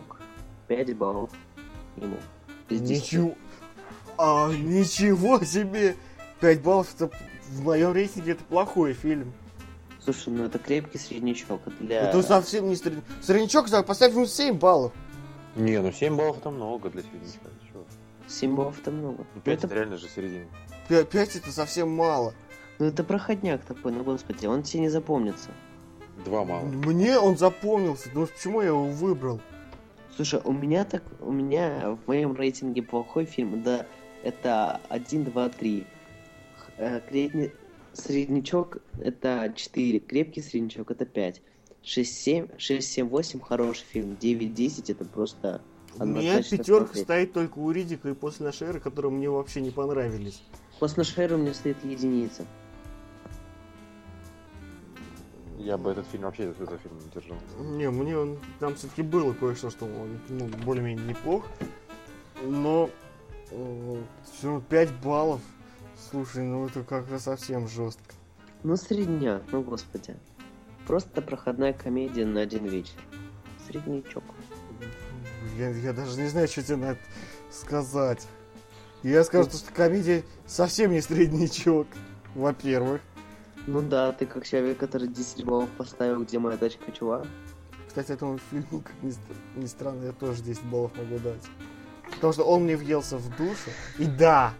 [0.68, 1.30] 5 баллов
[1.96, 2.16] ему.
[2.70, 3.34] Ничего.
[4.16, 5.96] А, ничего себе!
[6.40, 7.10] 5 баллов это
[7.48, 9.32] в моем рейтинге это плохой фильм.
[10.12, 11.60] Слушай, ну это крепкий среднячок.
[11.78, 12.08] Для...
[12.08, 13.04] Это совсем не среднячок.
[13.22, 14.92] Среднячок, поставь ему 7 баллов.
[15.54, 17.48] Не, ну 7 баллов это много для среднячка.
[17.70, 17.84] Чего?
[18.26, 19.26] 7 баллов это много.
[19.34, 19.66] Ну 5 это...
[19.66, 20.46] это реально же середина.
[20.88, 22.34] 5, 5 это совсем мало.
[22.78, 25.50] Ну это проходняк такой, ну господи, он тебе не запомнится.
[26.24, 26.64] Два мало.
[26.64, 29.40] Мне он запомнился, ну почему я его выбрал?
[30.16, 33.86] Слушай, у меня так, у меня в моем рейтинге плохой фильм, да,
[34.22, 35.86] это 1, 2, 3.
[37.08, 37.54] Кредит,
[37.92, 41.42] Среднячок это 4, крепкий среднячок это 5.
[41.82, 45.62] 6-7, 6-7-8 хороший фильм, 9-10 это просто...
[45.98, 47.04] У меня пятерка смотреть.
[47.04, 50.42] стоит только у Ридика и после нашей эры, которые мне вообще не понравились.
[50.78, 52.46] После нашей эры у меня стоит единица.
[55.58, 57.36] Я бы этот фильм вообще этот фильм не держал.
[57.58, 61.44] Не, мне он там все-таки было кое-что, что он ну, более-менее неплох.
[62.42, 62.88] Но
[63.50, 65.40] э, все 5 баллов.
[66.08, 68.14] Слушай, ну это как-то совсем жестко.
[68.62, 70.16] Ну средняк, ну господи.
[70.86, 72.94] Просто проходная комедия на один вечер.
[73.66, 74.24] Среднячок.
[75.56, 77.00] Я, я даже не знаю, что тебе на это
[77.50, 78.26] сказать.
[79.02, 81.86] Я скажу, ну, что комедия совсем не среднячок,
[82.34, 83.00] во-первых.
[83.66, 87.26] Ну да, ты как человек, который 10 баллов поставил, где моя тачка, чувак.
[87.88, 89.12] Кстати, этому фильму, как ни,
[89.56, 91.42] ни странно, я тоже 10 баллов могу дать.
[92.14, 93.70] Потому что он мне въелся в душу.
[93.98, 94.52] И да,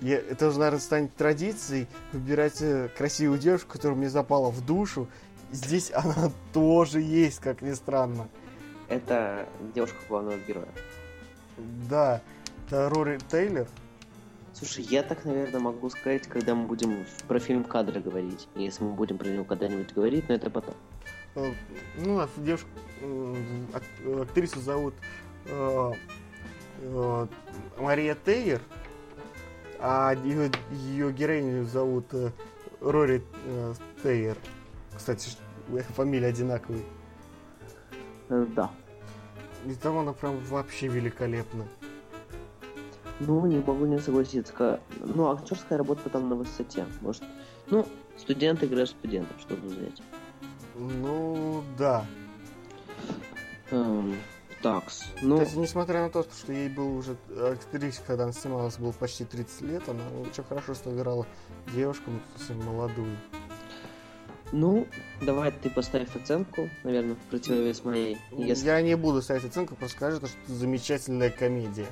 [0.00, 5.08] я, это уже, наверное, станет традицией выбирать э, красивую девушку, которая мне запала в душу.
[5.50, 8.28] Здесь она тоже есть, как ни странно.
[8.88, 10.68] Это девушка главного героя.
[11.90, 12.22] Да,
[12.66, 13.66] это Рори Тейлор.
[14.52, 18.48] Слушай, я так, наверное, могу сказать, когда мы будем про фильм «Кадры» говорить.
[18.56, 20.74] Если мы будем про него когда-нибудь говорить, но это потом.
[21.36, 21.52] э,
[21.98, 22.68] ну, девушку,
[24.22, 24.94] актрису зовут
[25.46, 25.92] э,
[26.80, 27.26] э,
[27.78, 28.60] Мария Тейер,
[29.80, 32.30] а ее, ее героиню зовут э,
[32.80, 34.36] Рори э, Тейер.
[34.96, 35.30] Кстати,
[35.94, 36.82] фамилия одинаковые.
[38.28, 38.70] Э, да.
[39.66, 41.66] И там она прям вообще великолепна.
[43.20, 44.80] Ну, не могу не согласиться.
[45.00, 46.86] Ну, актерская работа там на высоте.
[47.00, 47.24] Может,
[47.68, 47.86] ну,
[48.16, 50.02] студент играет студентов, что тут взять.
[50.76, 52.04] Ну, да.
[53.70, 54.14] Эм,
[54.62, 55.04] такс.
[55.22, 55.36] Ну...
[55.36, 59.24] То есть, несмотря на то, что ей был уже актрисе, когда она снималась, было почти
[59.24, 61.26] 30 лет, она очень хорошо сыграла
[61.74, 63.16] девушку, ну, совсем молодую.
[64.50, 64.86] Ну,
[65.20, 68.18] давай ты поставь оценку, наверное, в противовес моей.
[68.32, 68.66] Если...
[68.66, 71.86] Я не буду ставить оценку, просто скажу, что это замечательная комедия.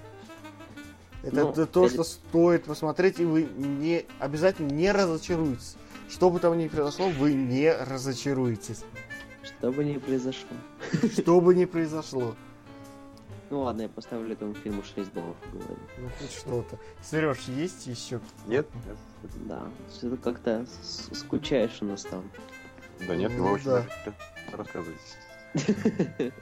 [1.22, 1.94] Это, ну, это то, это...
[1.94, 5.76] что стоит посмотреть, и вы не обязательно не разочаруетесь.
[6.09, 8.85] Что бы там ни произошло, вы не разочаруетесь.
[9.42, 10.57] Что бы ни произошло.
[11.12, 12.37] Что бы ни произошло.
[13.49, 15.37] Ну ладно, я поставлю этому фильму 6 баллов.
[15.53, 15.77] Говорю.
[15.99, 16.79] Ну хоть что-то.
[17.03, 18.21] Сереж, есть еще?
[18.47, 18.67] Нет?
[19.45, 19.63] Да,
[19.97, 20.67] что-то как-то
[21.13, 22.25] скучаешь у нас там.
[23.07, 23.87] Да нет, ну, очень да.
[24.53, 24.97] рассказывай.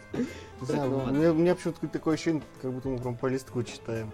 [0.61, 4.11] Не знаю, у меня, почему-то такое ощущение, как будто мы прям по листку читаем.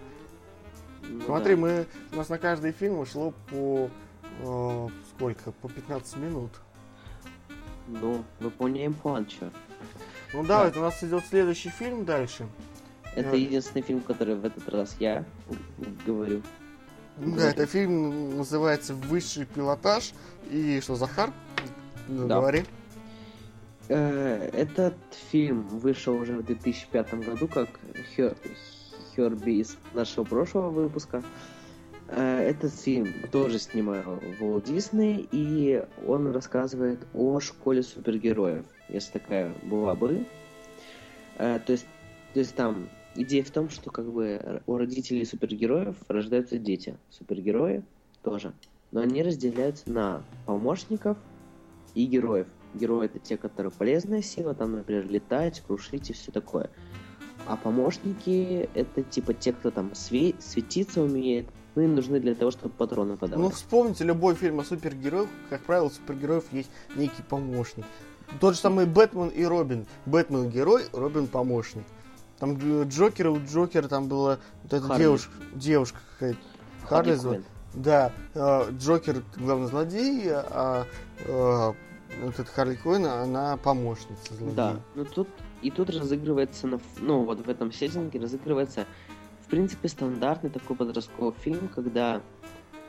[1.01, 1.61] Ну, Смотри, да.
[1.61, 3.89] мы у нас на каждый фильм ушло по
[4.41, 5.51] э, сколько?
[5.51, 6.51] По 15 минут.
[7.87, 9.49] Ну, выполняем план, чё.
[10.33, 10.67] Ну да, да.
[10.67, 12.47] это у нас идет следующий фильм дальше.
[13.15, 15.25] Это единственный фильм, который в этот раз я
[16.05, 16.41] говорю.
[17.17, 20.13] Да, это фильм называется «Высший пилотаж».
[20.49, 21.31] И что, Захар?
[22.07, 22.35] Ну, да.
[22.35, 22.63] Говори.
[23.89, 24.95] Э, этот
[25.29, 27.67] фильм вышел уже в 2005 году, как
[29.15, 31.21] Херби из нашего прошлого выпуска.
[32.07, 39.53] Э, этот фильм тоже снимал Волт Дисней, и он рассказывает о школе супергероев, если такая
[39.63, 40.25] была бы.
[41.37, 41.85] Э, то есть,
[42.33, 46.97] то есть там идея в том, что как бы у родителей супергероев рождаются дети.
[47.09, 47.83] Супергерои
[48.23, 48.53] тоже.
[48.91, 51.17] Но они разделяются на помощников
[51.93, 52.47] и героев.
[52.73, 56.69] Герои это те, которые полезная сила, там, например, летать, крушить и все такое.
[57.47, 62.51] А помощники это типа те, кто там све- светиться умеет, ну, им нужны для того,
[62.51, 63.43] чтобы патроны подавать.
[63.43, 67.85] Ну, вспомните любой фильм о супергероях, как правило, у супергероев есть некий помощник.
[68.39, 69.85] Тот же самый Бэтмен и Робин.
[70.05, 71.83] Бэтмен герой, Робин помощник.
[72.41, 75.03] Там Джокер, у Джокера там была вот эта Харли.
[75.03, 76.39] девушка, девушка какая-то.
[76.87, 77.43] Харли, Харли
[77.75, 80.87] Да, э, Джокер главный злодей, а
[81.19, 81.73] э,
[82.23, 84.55] вот эта Харли Квинн, она помощница злодея.
[84.55, 85.27] Да, ну тут
[85.61, 88.87] и тут разыгрывается, на, ну вот в этом сеттинге разыгрывается,
[89.45, 92.23] в принципе, стандартный такой подростковый фильм, когда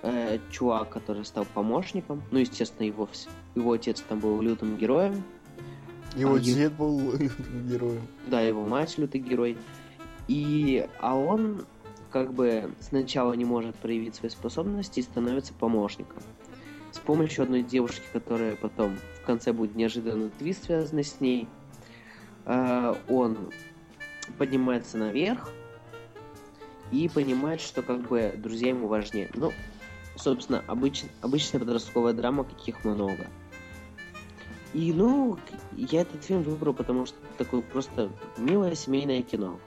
[0.00, 3.06] э, чувак, который стал помощником, ну, естественно, его,
[3.54, 5.22] его отец там был лютым героем,
[6.14, 7.12] его а дед был
[7.68, 8.02] героем.
[8.26, 9.56] Да, его мать лютый герой.
[10.28, 11.64] И, а он
[12.10, 16.22] как бы сначала не может проявить свои способности и становится помощником.
[16.92, 21.48] С помощью одной девушки, которая потом в конце будет неожиданный твист связанный с ней,
[22.44, 23.50] э, он
[24.36, 25.50] поднимается наверх
[26.90, 29.30] и понимает, что как бы друзья ему важнее.
[29.34, 29.52] Ну,
[30.16, 33.26] собственно, обыч, обычная подростковая драма, каких много.
[34.74, 35.38] И, ну,
[35.72, 39.58] я этот фильм выбрал, потому что такое просто милое семейное кино.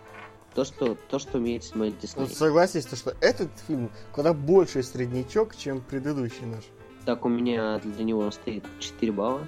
[0.56, 2.28] То, что, то, что умеет снимать Дисней.
[2.28, 6.64] Ну, согласись, то, что этот фильм куда больше среднячок, чем предыдущий наш.
[7.06, 9.48] Так, у меня для него стоит 4 балла.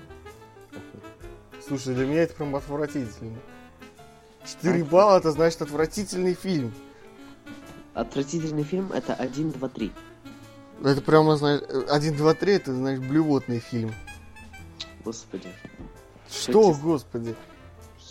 [1.66, 3.38] Слушай, для меня это прям отвратительно.
[4.46, 4.86] 4 а?
[4.86, 6.74] балла, это значит отвратительный фильм.
[7.94, 9.92] Отвратительный фильм это 1, 2, 3.
[10.84, 13.92] Это прямо, знаешь, 1, 2, 3 это, знаешь, блювотный фильм.
[15.08, 15.48] Господи.
[16.30, 17.36] Что, Что господи?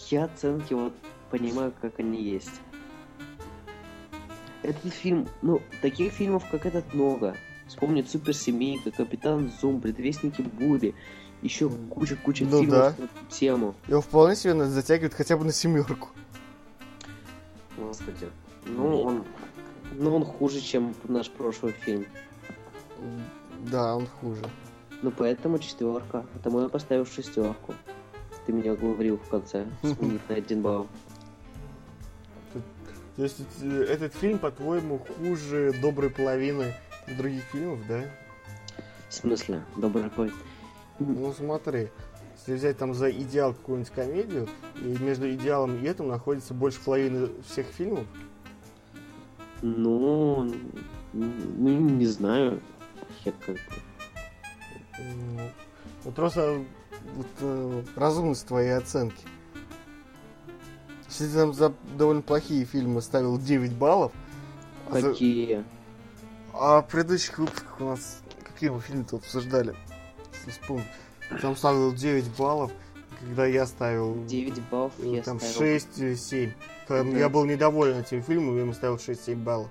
[0.09, 0.94] Я оценки вот
[1.30, 2.62] понимаю, как они есть.
[4.62, 7.37] Этот фильм, ну, таких фильмов, как этот, много.
[7.68, 10.94] Вспомнить Суперсемейка, Капитан Зум, Предвестники Бури,
[11.42, 12.94] еще куча-куча ну, фильмов да.
[12.96, 13.74] на эту тему.
[13.88, 16.09] Его вполне себе затягивает хотя бы на семерку.
[17.76, 18.30] Господи.
[18.64, 19.24] Ну, он,
[19.92, 22.06] ну, он хуже, чем наш прошлый фильм.
[23.70, 24.42] Да, он хуже.
[25.02, 26.24] Ну поэтому четверка.
[26.35, 27.74] Потому я поставил шестерку.
[28.46, 29.66] Ты меня говорил в конце.
[29.82, 30.87] Сменить на один балл.
[33.16, 36.74] То есть э, этот фильм, по-твоему, хуже доброй половины
[37.16, 38.04] других фильмов, да?
[39.09, 39.62] В смысле?
[39.76, 40.37] Доброй половины?
[40.98, 41.88] Ну смотри,
[42.37, 47.28] если взять там за идеал какую-нибудь комедию, и между идеалом и этим находится больше половины
[47.48, 48.04] всех фильмов?
[49.62, 50.52] Ну,
[51.12, 52.61] ну не знаю.
[53.24, 53.61] Я как бы
[56.04, 56.64] вот просто
[57.14, 59.24] вот, э, разумность твоей оценки.
[61.09, 64.12] Если ты там за довольно плохие фильмы ставил 9 баллов,
[64.90, 65.64] а за- Какие?
[66.52, 69.74] а в предыдущих выпусках у нас какие мы фильмы тут обсуждали?
[70.35, 70.87] Если вспомнить.
[71.40, 72.72] Там ставил 9 баллов,
[73.20, 75.76] когда я ставил 9 баллов э, я там ставил.
[75.76, 76.52] 6-7.
[76.88, 77.02] Да.
[77.02, 79.68] Я был недоволен этим фильмом, я ему ставил 6-7 баллов.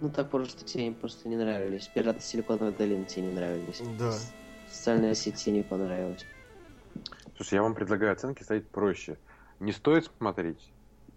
[0.00, 1.88] Ну так просто тебе просто не нравились.
[1.92, 3.82] Пираты Силиконовой долины тебе не нравились.
[3.98, 4.12] Да.
[4.88, 6.24] Социальная сеть тебе не понравилась.
[7.36, 9.18] Слушай, я вам предлагаю оценки ставить проще.
[9.60, 10.58] Не стоит смотреть.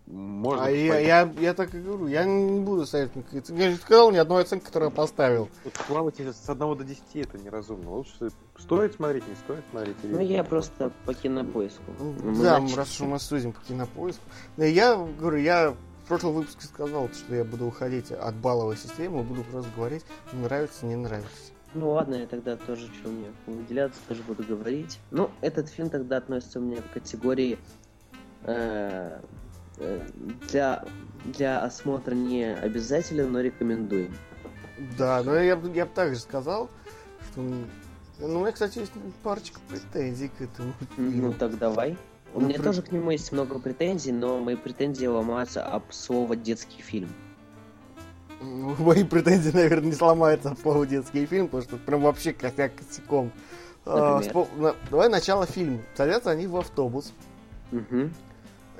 [0.07, 3.61] Можно А я, я, я так и говорю, я не буду ставить никакие оценки.
[3.61, 5.47] Я же сказал ни одной оценки, которую я поставил.
[5.63, 7.91] Вот плавать с 1 до 10 это неразумно.
[7.91, 8.29] Лучше
[8.59, 9.95] стоит смотреть, не стоит смотреть.
[10.03, 11.83] или- Ну я просто по кинопоиску.
[11.97, 14.23] Ну, да, нач- раз уж мы судим по кинопоиску.
[14.57, 15.71] Да, я говорю, я
[16.03, 20.03] в прошлом выпуске сказал, что я буду уходить от балловой системы, буду просто говорить,
[20.33, 21.53] нравится, не нравится.
[21.73, 24.99] Ну ладно, я тогда тоже что мне выделяться, тоже буду говорить.
[25.11, 27.57] Ну, этот фильм тогда относится у меня к категории
[28.43, 29.19] э,
[29.77, 30.07] э,
[30.49, 30.83] для,
[31.25, 34.13] для осмотра не обязателен, но рекомендуем.
[34.97, 36.69] Да, но я, я бы также сказал,
[37.31, 37.41] что...
[38.19, 38.91] Ну, у меня, кстати, есть
[39.23, 41.33] парочка претензий к этому Ну фильму.
[41.33, 41.97] так давай.
[42.33, 45.91] У Ну, меня при- тоже к нему есть много претензий, но мои претензии ломаются об
[45.91, 47.09] слово детский фильм.
[48.79, 53.31] Мои претензии, наверное, не сломаются от слова детский фильм, потому что прям вообще косяк косяком.
[53.85, 54.21] А,
[54.89, 55.79] Давай начало фильма.
[55.95, 57.13] Садятся они в автобус,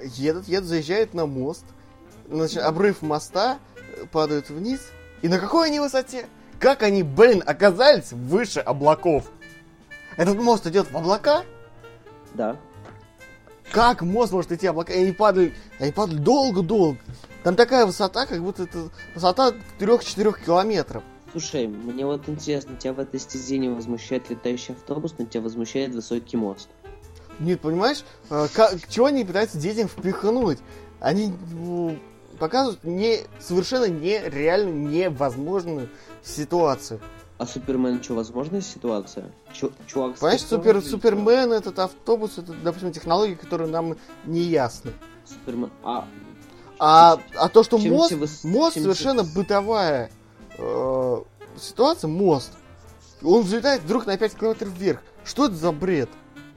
[0.02, 1.66] едут, едут, заезжают на мост,
[2.30, 4.82] значит, обрыв моста, э, падают вниз.
[5.22, 6.26] И на какой они высоте?
[6.60, 9.32] Как они, блин, оказались выше облаков?
[10.18, 11.44] Этот мост идет в облака?
[12.34, 12.58] Да.
[13.72, 14.94] Как мост может идти в облака?
[14.94, 17.00] И они падали, они падали долго-долго.
[17.44, 21.04] Там такая высота, как будто это высота 3-4 километров.
[21.32, 25.96] Слушай, мне вот интересно, тебя в этой стезе не возмущает летающий автобус, но тебя возмущает
[25.96, 26.70] высокий мост.
[27.40, 30.60] Нет, понимаешь, э, как, чего они пытаются детям впихнуть?
[31.00, 31.98] Они ну,
[32.38, 35.90] показывают не, совершенно нереальную, невозможную
[36.22, 37.00] ситуацию.
[37.38, 39.32] А Супермен что, возможная ситуация?
[39.52, 40.80] Чу- чувак, Понимаешь, супер?
[40.82, 44.92] Супермен, этот автобус, это, допустим, технологии, которые нам не ясны.
[45.26, 45.72] Супермен.
[45.84, 46.08] А,
[46.84, 50.10] А, а то, что Чем мост, выс- мост чем совершенно тебе- бытовая
[50.58, 51.22] э,
[51.60, 52.54] ситуация, мост.
[53.22, 55.00] Он взлетает вдруг на 5 километров вверх.
[55.24, 56.10] Что это за бред?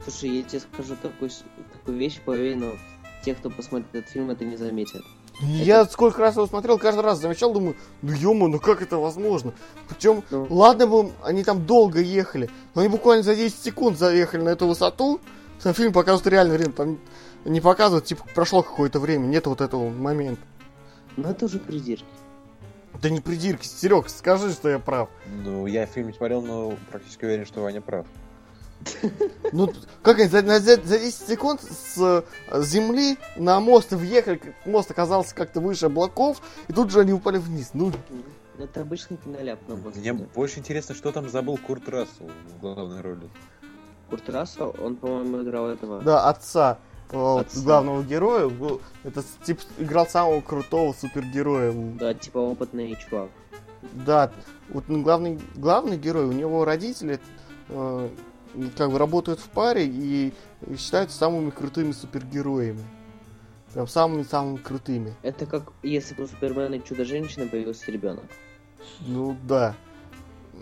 [0.03, 1.29] слушай, я тебе скажу такую,
[1.73, 2.71] такую вещь, поверь, но
[3.23, 5.01] те, кто посмотрит этот фильм, это не заметят.
[5.41, 9.53] Я сколько раз его смотрел, каждый раз замечал, думаю, ну ё ну как это возможно?
[9.89, 10.47] Причем, Ну.
[10.49, 14.65] ладно бы они там долго ехали, но они буквально за 10 секунд заехали на эту
[14.67, 15.19] высоту.
[15.59, 16.99] Сам фильм показывает реальное время, там
[17.45, 20.41] не показывает, типа, прошло какое-то время, нет вот этого момента.
[21.17, 22.05] Но это уже придирки.
[23.01, 25.09] Да не придирки, Серег, скажи, что я прав.
[25.43, 28.05] Ну, я фильм не смотрел, но практически уверен, что Ваня прав.
[29.51, 32.23] Ну, как они за, на- за, за 10 секунд с
[32.61, 37.37] земли на мост въехали, как- мост оказался как-то выше облаков, и тут же они упали
[37.37, 37.71] вниз.
[37.73, 37.91] Ну,
[38.59, 39.95] Это обычный киноляп, но вот.
[39.95, 43.29] Мне больше интересно, что там забыл Курт Рассел в главной роли.
[44.09, 46.01] Курт Рассел, он, по-моему, играл этого.
[46.01, 46.77] да, отца,
[47.11, 47.61] Отца.
[47.61, 51.71] главного героя, был- это тип играл самого крутого супергероя.
[51.73, 53.29] Да, типа опытный чувак.
[53.93, 54.31] Да,
[54.69, 57.19] вот ну, главный, главный герой, у него родители
[57.69, 58.09] э,
[58.77, 60.33] как бы работают в паре и
[60.77, 62.83] считаются самыми крутыми супергероями.
[63.73, 65.13] Прям самыми-самыми крутыми.
[65.21, 68.23] Это как если бы у Супермена и Чудо-женщины появился ребенок.
[69.01, 69.75] Ну да.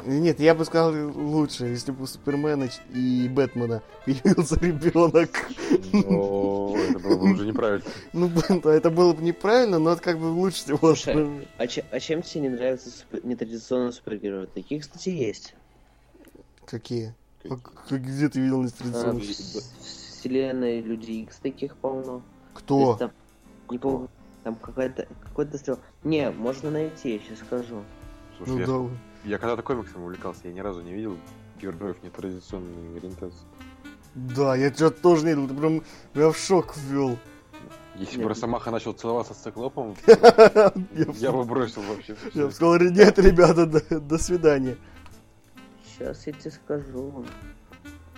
[0.05, 5.29] Нет, я бы сказал лучше, если бы у Супермена и Бэтмена появился ребенок.
[5.71, 7.85] Это было бы уже неправильно.
[8.11, 10.77] Ну, блин, да, это было бы неправильно, но это как бы лучше всего.
[10.95, 14.47] Слушай, А, че- а чем тебе не нравятся супер- нетрадиционные супергерои?
[14.47, 15.55] Такие, кстати, есть.
[16.65, 17.13] Какие?
[17.49, 17.55] А
[17.95, 19.23] Где ты видел А, в, нестрадиционных?
[19.23, 22.03] в вселенной Люди Икс таких полно.
[22.03, 22.21] То
[22.55, 22.87] Кто?
[22.87, 23.11] есть там,
[23.69, 24.09] не помню,
[24.43, 25.79] там какая-то какой-то стрел.
[26.03, 27.83] Не, можно найти, я сейчас скажу.
[28.37, 28.97] Слушай, Ну я, да.
[29.23, 31.17] Я когда-то комиксом увлекался, я ни разу не видел
[31.61, 33.45] героев нетрадиционной ориентации.
[34.15, 35.83] Да, я что-то тоже не видел, ты прям
[36.13, 37.17] меня в шок ввел.
[37.95, 42.15] Если бы Росомаха начал целоваться с циклопом, Я бы бросил вообще.
[42.33, 44.77] я бы сказал, нет, ребята, до, свидания.
[45.85, 47.25] Сейчас я тебе скажу.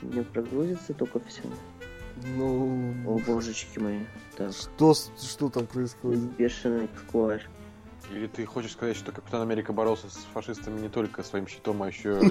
[0.01, 1.41] Мне прогрузится только все.
[2.38, 3.99] Ну, О, божечки мои.
[4.38, 6.21] Так, что, что там происходит?
[6.38, 7.41] бешеный скваш.
[8.12, 11.88] Или ты хочешь сказать, что Капитан Америка боролся с фашистами не только своим щитом, а
[11.88, 12.20] еще...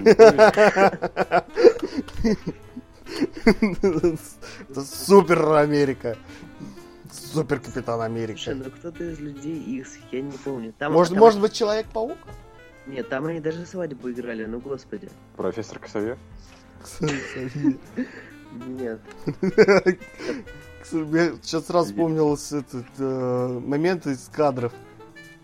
[3.44, 6.16] Это супер Америка.
[7.12, 8.54] Супер Капитан Слушай, Америка.
[8.54, 10.72] ну кто-то из людей Икс, я не помню.
[10.78, 12.18] Там, Может, там- может быть, Человек-паук?
[12.86, 15.08] Нет, там они даже свадьбу играли, ну господи.
[15.36, 16.18] Профессор Косове?
[18.66, 19.00] Нет.
[20.92, 24.72] Я сейчас сразу вспомнился этот э, момент из кадров,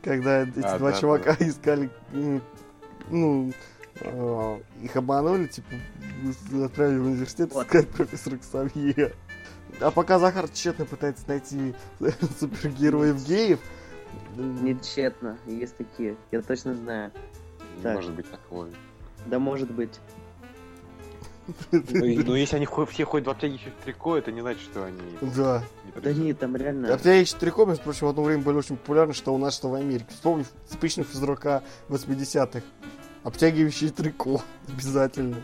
[0.03, 2.43] когда эти А, два да, чувака искали, м,
[3.11, 3.53] ну,
[4.01, 5.69] э, их обманули, типа,
[6.65, 7.67] отправили в университет Вот.
[7.67, 9.13] искать профессора Ксавье.
[9.81, 11.75] А пока Захар тщетно пытается найти
[12.41, 13.61] супергероев геев,
[14.37, 17.13] Не тщетно, есть такие, я точно знаю.
[17.77, 17.95] Не Так.
[17.97, 18.69] может быть такого.
[19.27, 20.01] Да может быть.
[21.73, 25.01] Ну, ну, если они все ходят в обтягивающих трико, это не значит, что они...
[25.35, 25.63] да.
[26.03, 26.95] Да нет, там реально...
[26.95, 29.75] Обтягивающие трико, между прочим, в одно время были очень популярны, что у нас, что в
[29.75, 30.07] Америке.
[30.11, 32.63] Вспомни типичных физрука 80-х.
[33.23, 34.43] Обтягивающие трико.
[34.69, 35.37] Обязательно.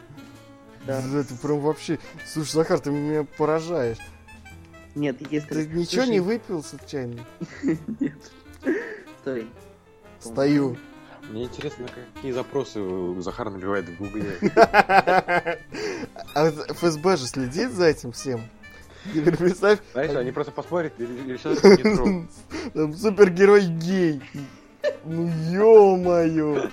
[0.86, 1.00] Да.
[1.00, 1.98] Это прям вообще...
[2.26, 3.98] Слушай, Захар, ты меня поражаешь.
[4.94, 5.48] Нет, есть...
[5.48, 7.20] Ты ничего не выпил случайно?
[8.00, 8.18] Нет.
[9.20, 9.46] Стой.
[10.20, 10.76] Стою.
[11.30, 12.80] Мне интересно, какие запросы
[13.20, 14.38] Захар набивает в гугле.
[16.34, 18.42] А ФСБ же следит за этим всем.
[19.12, 22.28] Теперь представь, Знаешь, они просто посмотрят и решат, что не
[22.74, 24.20] там супергерой гей.
[25.04, 26.68] Ну ё-моё.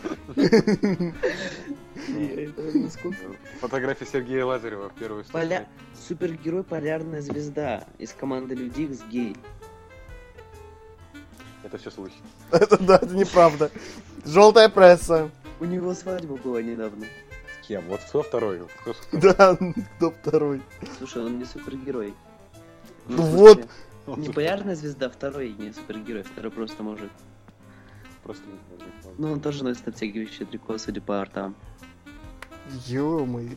[3.62, 5.24] Фотография Сергея Лазарева в Поля...
[5.24, 5.68] статье.
[6.08, 9.36] Супергерой Полярная Звезда из команды Люди Икс гей.
[11.64, 12.16] Это все слухи.
[12.52, 13.72] Это да, это неправда.
[14.26, 15.30] Желтая пресса.
[15.60, 17.06] У него свадьба была недавно.
[17.62, 17.84] С кем?
[17.88, 18.62] Вот кто второй?
[18.82, 19.58] Кто- Да,
[19.98, 20.62] кто второй?
[20.98, 22.14] Слушай, он не супергерой.
[23.08, 23.66] Ну вот.
[24.18, 27.12] Не Полярная Звезда, второй не супергерой, второй просто мужик.
[28.24, 28.58] Просто не
[29.02, 29.16] знаю.
[29.18, 31.56] Ну, он тоже носит обтягивающее трико, судя по артам.
[32.88, 33.56] Ё-моё.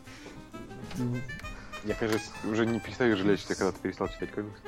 [1.85, 4.63] Я, кажется, уже не перестаю жалеть, что я когда-то перестал читать комиксы.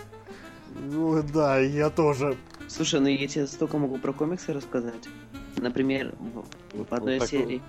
[0.76, 2.36] Ну да, я тоже.
[2.68, 5.08] Слушай, ну я тебе столько могу про комиксы рассказать.
[5.56, 7.40] Например, в, в одной вот такой.
[7.40, 7.62] серий...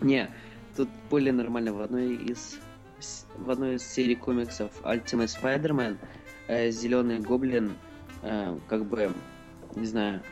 [0.00, 0.30] Не,
[0.76, 1.72] тут более нормально.
[1.72, 2.58] В одной из
[3.38, 7.72] в одной из серий комиксов Ultimate Spider-Man Зеленый Гоблин
[8.22, 9.12] э, как бы,
[9.76, 10.22] не знаю,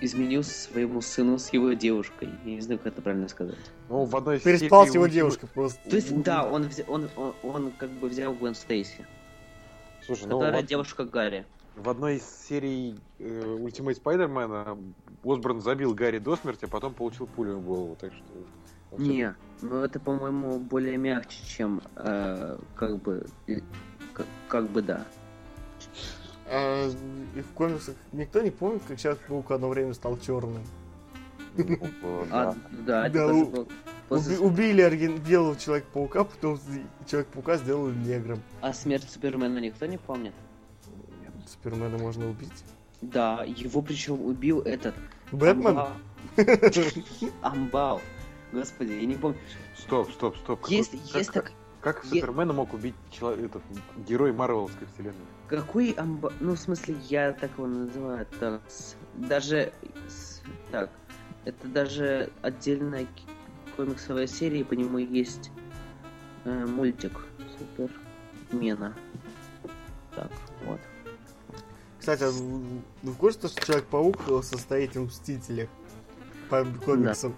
[0.00, 2.28] изменил своему сыну с его девушкой.
[2.44, 3.56] Я не знаю, как это правильно сказать.
[3.88, 5.88] Ну, в одной Переспал серий с его девушкой просто.
[5.88, 9.06] То есть, да, он, он, он, он как бы взял Гвен Стейси,
[10.04, 11.46] Слушай, ну, которая вот девушка Гарри.
[11.76, 17.26] В одной из серий э, Ultimate Spider-Man Осборн забил Гарри до смерти, а потом получил
[17.26, 18.24] пулю в голову, так что...
[18.90, 23.26] вообще- Не, ну это, по-моему, более мягче, чем э, как бы,
[24.14, 25.06] как, как бы да.
[26.48, 26.88] А,
[27.34, 30.62] и в комиксах никто не помнит, как Человек-паук одно время стал черным.
[31.56, 31.78] Ну,
[32.30, 32.54] А,
[32.86, 33.08] да.
[33.08, 33.68] да, у- был-
[34.08, 35.18] после- убили оригин...
[35.18, 36.58] белого Человека-паука, потом
[37.06, 38.40] Человека-паука сделали негром.
[38.60, 40.32] А смерть Супермена никто не помнит?
[41.46, 42.64] Супермена можно убить.
[43.02, 44.94] Да, его причем убил этот...
[45.32, 45.78] Бэтмен?
[47.42, 48.00] Амбал.
[48.52, 49.38] Господи, я не помню.
[49.76, 50.66] Стоп, стоп, стоп.
[50.68, 51.52] Есть, Как- есть как, так...
[51.80, 53.62] как Супермена мог убить чело- этот
[54.08, 55.14] герой Марвеловской вселенной?
[55.48, 56.32] Какой амбал...
[56.40, 58.26] Ну, в смысле, я так его называю.
[58.40, 59.72] Так, с- даже...
[60.08, 60.40] с-
[60.70, 60.90] Так,
[61.44, 63.06] это даже отдельная
[63.76, 65.50] комиксовая серия, и по нему есть
[66.44, 67.12] э, мультик
[67.58, 68.96] Супермена.
[70.14, 70.30] Так,
[70.64, 70.80] вот.
[72.06, 75.68] Кстати, а вы в курсе, что Человек-паук состоит в Мстителях?
[76.48, 77.34] По комиксам.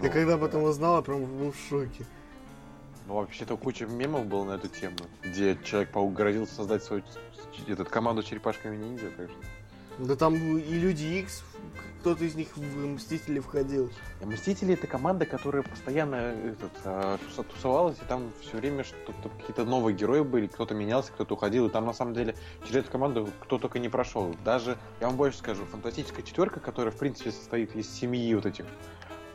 [0.00, 2.06] Я Ну, когда об этом узнал, я прям был в шоке.
[3.06, 7.02] Ну, вообще-то куча мемов было на эту тему, где Человек-паук грозился создать свою
[7.68, 9.38] этот, команду черепашками ниндзя, так что...
[9.98, 11.42] Да там и Люди Икс,
[12.00, 13.90] кто-то из них в Мстители входил.
[14.22, 17.18] А Мстители это команда, которая постоянно этот, а,
[17.54, 21.70] тусовалась, и там все время что-то какие-то новые герои были, кто-то менялся, кто-то уходил, и
[21.70, 22.34] там на самом деле
[22.64, 24.34] через эту команду кто только не прошел.
[24.44, 28.64] Даже, я вам больше скажу, фантастическая четверка, которая в принципе состоит из семьи вот этих,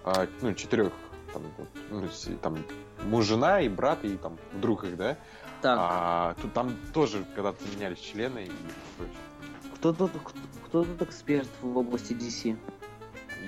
[0.03, 0.93] а, ну, четырех,
[1.33, 2.07] там, вот, ну,
[2.41, 2.57] там,
[3.03, 5.17] муж, жена и брат, и там друг их, да?
[5.61, 8.51] Так, А тут там тоже когда-то менялись члены и
[8.97, 9.15] прочее.
[9.93, 10.11] Кто тут,
[10.65, 12.57] кто тут эксперт в области DC?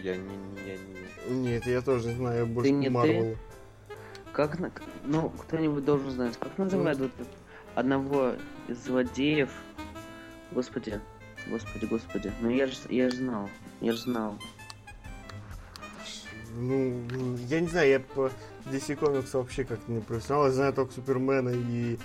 [0.03, 1.35] Я не, я не...
[1.35, 2.91] Нет, я тоже не знаю, я больше не ты?
[2.91, 3.35] Марвела.
[4.33, 4.71] Как, на-
[5.03, 7.33] ну, кто-нибудь должен знать, как называют вот этот-
[7.73, 8.33] одного
[8.67, 9.49] из злодеев?
[10.51, 11.01] Господи,
[11.47, 12.31] господи, господи.
[12.41, 13.49] Ну я же, я же знал,
[13.81, 14.37] я же знал.
[16.55, 17.03] Ну,
[17.49, 18.31] я не знаю, я по
[18.65, 20.45] DC Comics вообще как-то не профессионал.
[20.45, 21.97] Я знаю только Супермена и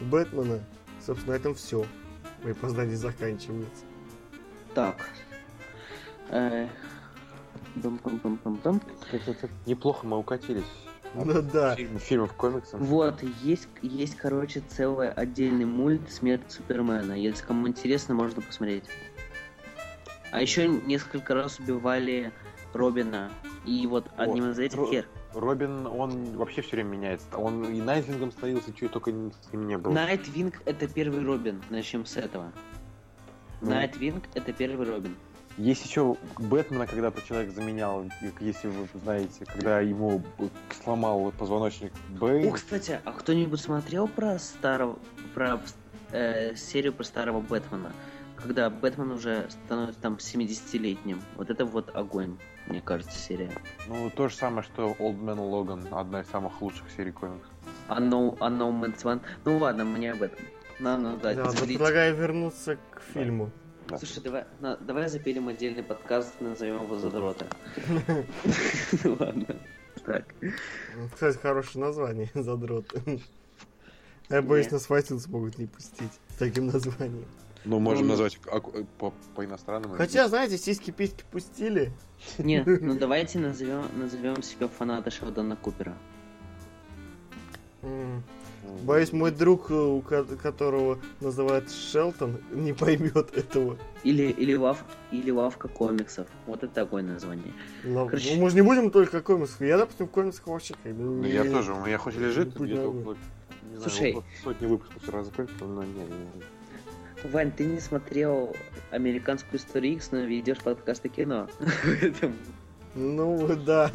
[0.00, 0.60] Бэтмена.
[1.04, 1.86] Собственно, на этом все.
[2.42, 3.84] Мои познания заканчиваются.
[4.74, 5.08] Так.
[6.30, 6.68] Э,
[7.76, 8.80] бам-бам-бам-бам-бам.
[9.66, 10.64] Неплохо мы укатились.
[11.14, 11.74] Ну да.
[11.74, 12.80] Фильм- фильмов, комиксов.
[12.80, 17.12] Вот, есть, есть, короче, целый отдельный мульт «Смерть Супермена».
[17.14, 18.84] Если кому интересно, можно посмотреть.
[20.30, 22.30] А еще несколько раз убивали
[22.74, 23.30] Робина.
[23.64, 25.08] И вот одним из этих Ро- хер.
[25.40, 27.26] Робин, он вообще все время меняется.
[27.36, 29.92] Он и Nightwing ом становился, чего только с ним не было.
[29.92, 31.62] Nightwing это первый Робин.
[31.70, 32.52] Начнем с этого.
[33.60, 33.70] Ну.
[33.70, 35.16] Nightwing это первый Робин.
[35.56, 38.04] Есть еще Бэтмена когда-то человек заменял,
[38.38, 40.22] если вы знаете, когда ему
[40.84, 42.52] сломал позвоночник О, Бэйн.
[42.52, 44.98] кстати, а кто-нибудь смотрел про старого,
[45.34, 45.60] про
[46.12, 47.90] э, серию про старого Бэтмена?
[48.40, 51.20] Когда Бэтмен уже становится там 70-летним.
[51.36, 53.50] Вот это вот огонь, мне кажется, серия.
[53.88, 57.50] Ну, то же самое, что Old Man Logan, одна из самых лучших серий комиксов.
[57.88, 59.22] А No, а no Man's Land.
[59.44, 60.38] Ну ладно, мне об этом.
[60.78, 61.58] Нам надо Да, отделить.
[61.60, 63.50] предлагаю вернуться к фильму.
[63.88, 63.98] Да.
[63.98, 67.46] Слушай, давай, на- давай запилим отдельный подкаст, назовем его Задрота.
[69.02, 69.56] Ну ладно.
[70.04, 70.26] Так.
[71.12, 72.94] Кстати, хорошее название, задрот.
[74.30, 77.24] Я боюсь, нас в могут не пустить с таким названием.
[77.64, 79.94] Ну, можем Ну, назвать аку- по, по иностранному.
[79.94, 81.92] Хотя, знаете, сиськи-письки пустили.
[82.38, 85.94] Не, ну давайте назовем, назовем себя фаната Шелдона Купера.
[88.82, 93.78] Боюсь, мой друг, э, у ко- которого называют Шелтон, не поймет этого.
[94.02, 96.26] Или, или, лав, или лавка комиксов.
[96.46, 97.52] Вот это такое название.
[97.84, 99.60] Лав- Короче- Ну, мы же не будем только комиксов.
[99.60, 101.02] Я, допустим, в комиксах вообще как бы...
[101.02, 103.16] Ну, я тоже, у меня хоть лежит где-то около,
[103.70, 104.10] не знаю, Слушай.
[104.10, 106.42] около сотни выпусков сразу но не, не, не.
[107.24, 108.54] Вань, ты не смотрел
[108.90, 111.48] американскую историю X, но ведешь подкаст о кино.
[112.94, 113.92] Ну, да.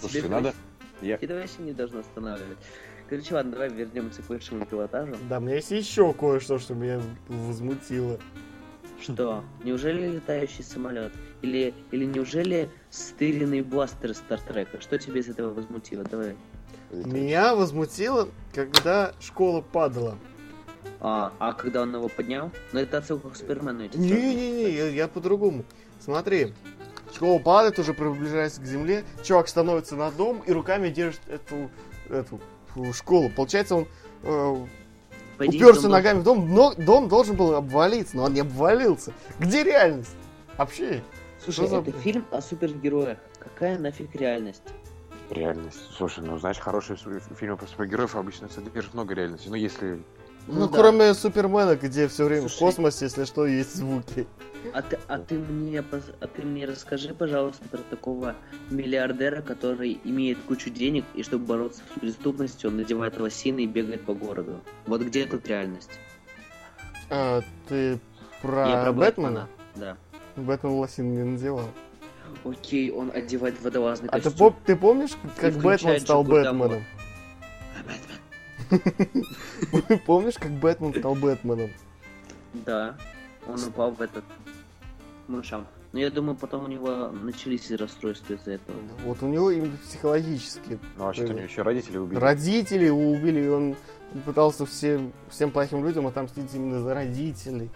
[0.00, 0.54] Слушайте, Тебе надо...
[1.02, 1.16] Я...
[1.16, 2.58] Это вообще не должно останавливать.
[3.08, 5.14] Короче, ладно, давай вернемся к высшему пилотажу.
[5.28, 8.18] Да, у меня есть еще кое-что, что меня возмутило.
[9.00, 9.44] Что?
[9.62, 11.12] Неужели летающий самолет?
[11.42, 14.80] Или, или неужели стыренный бластер Стартрека?
[14.80, 16.02] Что тебе из этого возмутило?
[16.04, 16.34] Давай.
[16.90, 20.18] Меня возмутило, когда школа падала.
[21.00, 22.50] А, а когда он его поднял?
[22.72, 23.88] Ну это отсылка к Супермену.
[23.94, 25.64] Не-не-не, я, я по-другому.
[26.00, 26.54] Смотри,
[27.14, 31.70] школа падает, уже приближается к земле, чувак становится на дом и руками держит эту,
[32.08, 32.40] эту
[32.92, 33.30] школу.
[33.30, 33.88] Получается, он
[34.22, 34.66] э,
[35.38, 39.12] уперся ногами в дом, но дом должен был обвалиться, но он не обвалился.
[39.38, 40.16] Где реальность?
[40.56, 40.86] Вообще.
[40.86, 41.04] должен-
[41.44, 43.18] Слушай, Что за это фильм о супергероях.
[43.38, 44.62] Какая нафиг реальность?
[45.30, 45.78] Реальность.
[45.96, 46.96] Слушай, ну, знаешь, хорошие
[47.36, 49.48] фильмы про супергероев обычно содержат много реальности.
[49.48, 50.02] Ну, если...
[50.50, 50.78] Ну, да.
[50.78, 52.58] кроме Супермена, где все время в Слушай.
[52.76, 54.26] космосе, если что, есть звуки.
[54.72, 55.80] А ты, а ты мне,
[56.20, 58.34] а ты мне расскажи, пожалуйста, про такого
[58.70, 64.02] миллиардера, который имеет кучу денег, и чтобы бороться с преступностью, он надевает лосины и бегает
[64.04, 64.60] по городу.
[64.86, 65.90] Вот где тут реальность?
[67.10, 68.00] А, ты
[68.42, 69.48] про, Я про Бэтмена?
[69.76, 69.96] Да.
[70.36, 71.68] Бэтмен лосин не надевал.
[72.44, 74.48] Окей, он одевает водолазный А ты, костюм.
[74.48, 76.24] пом- ты помнишь, как Бэтмен стал.
[76.24, 76.82] Бэтменом?
[77.76, 78.17] А, Бэтмен.
[80.06, 81.70] Помнишь, как Бэтмен стал Бэтменом?
[82.54, 82.96] Да,
[83.46, 84.24] он упал в этот
[85.26, 85.66] мышам.
[85.92, 88.76] Но я думаю, потом у него начались расстройства из-за этого.
[89.04, 90.78] Вот у него именно психологически.
[90.98, 92.18] Ну, вообще-то у него еще родители убили.
[92.18, 93.74] Родители его убили, и он
[94.26, 97.70] пытался всем, всем плохим людям отомстить именно за родителей.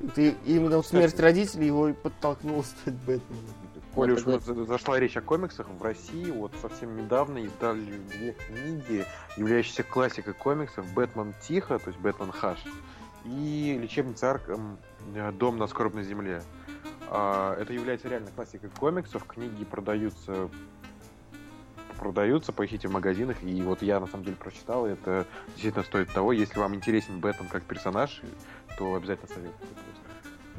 [0.00, 3.44] И ты- именно смерть родителей его и подтолкнула стать Бэтменом.
[3.98, 8.32] Коли Вот уж такой- зашла речь о комиксах, в России вот совсем недавно издали две
[8.32, 9.04] книги,
[9.36, 12.62] являющиеся классикой комиксов «Бэтмен Тихо», то есть «Бэтмен Хаш»,
[13.24, 14.78] и «Лечебница Арком.
[15.16, 16.44] э, Дом на скорбной земле».
[17.10, 20.48] А, Это является реально классикой комиксов, книги продаются
[21.98, 26.12] продаются, поищите в магазинах, и вот я на самом деле прочитал, и это действительно стоит
[26.12, 26.32] того.
[26.32, 28.22] Если вам интересен Бэтмен как персонаж,
[28.76, 29.68] то обязательно советую.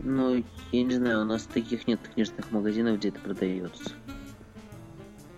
[0.03, 3.91] Ну, я не знаю, у нас таких нет книжных магазинов, где это продается.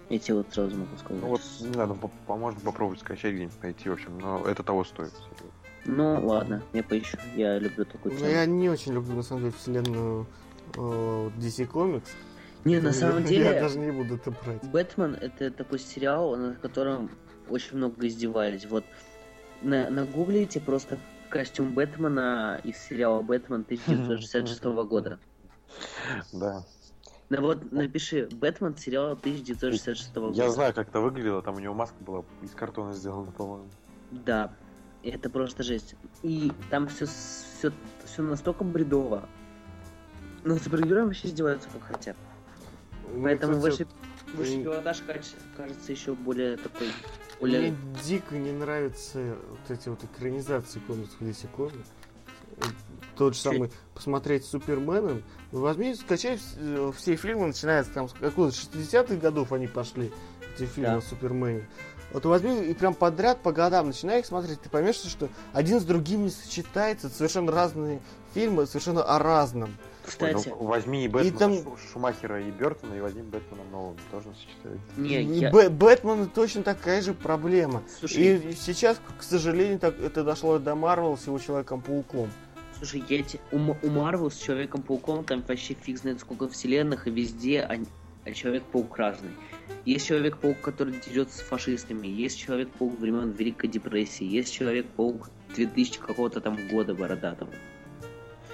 [0.09, 1.21] Я тебе вот сразу могу сказать.
[1.23, 4.61] Ну вот, не знаю, ну, по- можно попробовать скачать где-нибудь найти, в общем, но это
[4.61, 5.13] того стоит.
[5.85, 7.17] Ну, ладно, я поищу.
[7.35, 8.29] Я люблю такую Ну, тему.
[8.31, 10.27] я не очень люблю, на самом деле, вселенную
[10.75, 12.09] э, DC Comics.
[12.65, 14.63] Не, на самом деле, Я даже не буду это брать.
[14.65, 17.09] Бэтмен это такой сериал, над которым
[17.49, 18.65] очень много издевались.
[18.65, 18.83] Вот
[19.61, 20.99] на, нагуглите просто
[21.31, 25.19] костюм Бэтмена из сериала Бэтмен 1966 года.
[26.33, 26.63] Да.
[27.29, 30.37] Ну вот напиши Бэтмен сериал 1966 года.
[30.37, 33.69] Я знаю, как это выглядело, там у него маска была из картона сделана, по-моему.
[34.11, 34.53] Да,
[35.03, 35.95] это просто жесть.
[36.21, 37.71] И там все, все,
[38.05, 39.27] все настолько бредово.
[40.43, 42.17] Но супергерои вообще издеваются как хотят.
[43.13, 43.87] Ну, Поэтому кстати,
[44.35, 46.87] выше, выше пилотаж кажется, кажется еще более такой...
[47.41, 47.71] Более...
[47.71, 51.19] Мне дико не нравятся вот эти вот экранизации комиксов
[51.57, 51.85] Comics.
[52.57, 52.63] Э,
[53.17, 55.23] Тот же самый, посмотреть Суперменом.
[55.51, 60.11] Ну, возьми, скачай э, все фильмы, начиная с там, с какого 60-х годов они пошли,
[60.55, 60.95] эти фильмы Да.
[60.97, 61.67] о Супермене.
[62.13, 65.83] Вот возьми и прям подряд по годам начинай их смотреть, ты поймешь, что один с
[65.83, 68.01] другим не сочетается, это совершенно разные
[68.33, 69.75] фильмы, совершенно о разном.
[70.19, 73.95] Ой, ну, Кстати, возьми и Бэтмена там- Шу- Шумахера и Бертона, и возьми Бэтмена нового.
[74.11, 74.85] Тоже сочетается.
[74.97, 75.51] не, И я...
[75.51, 77.83] Бэ- Бэтмен точно такая же проблема.
[77.99, 82.29] Слушай, И сейчас, к сожалению, так, это дошло до Марвел с его Человеком-пауком.
[82.77, 83.39] Слушай, я те...
[83.51, 87.85] у, М- у Марвел с Человеком-пауком там вообще фиг знает сколько вселенных, и везде они...
[88.25, 89.31] а Человек-паук разный.
[89.85, 96.41] Есть Человек-паук, который дерется с фашистами, есть Человек-паук времен Великой депрессии, есть Человек-паук 2000 какого-то
[96.41, 97.51] там года бородатого.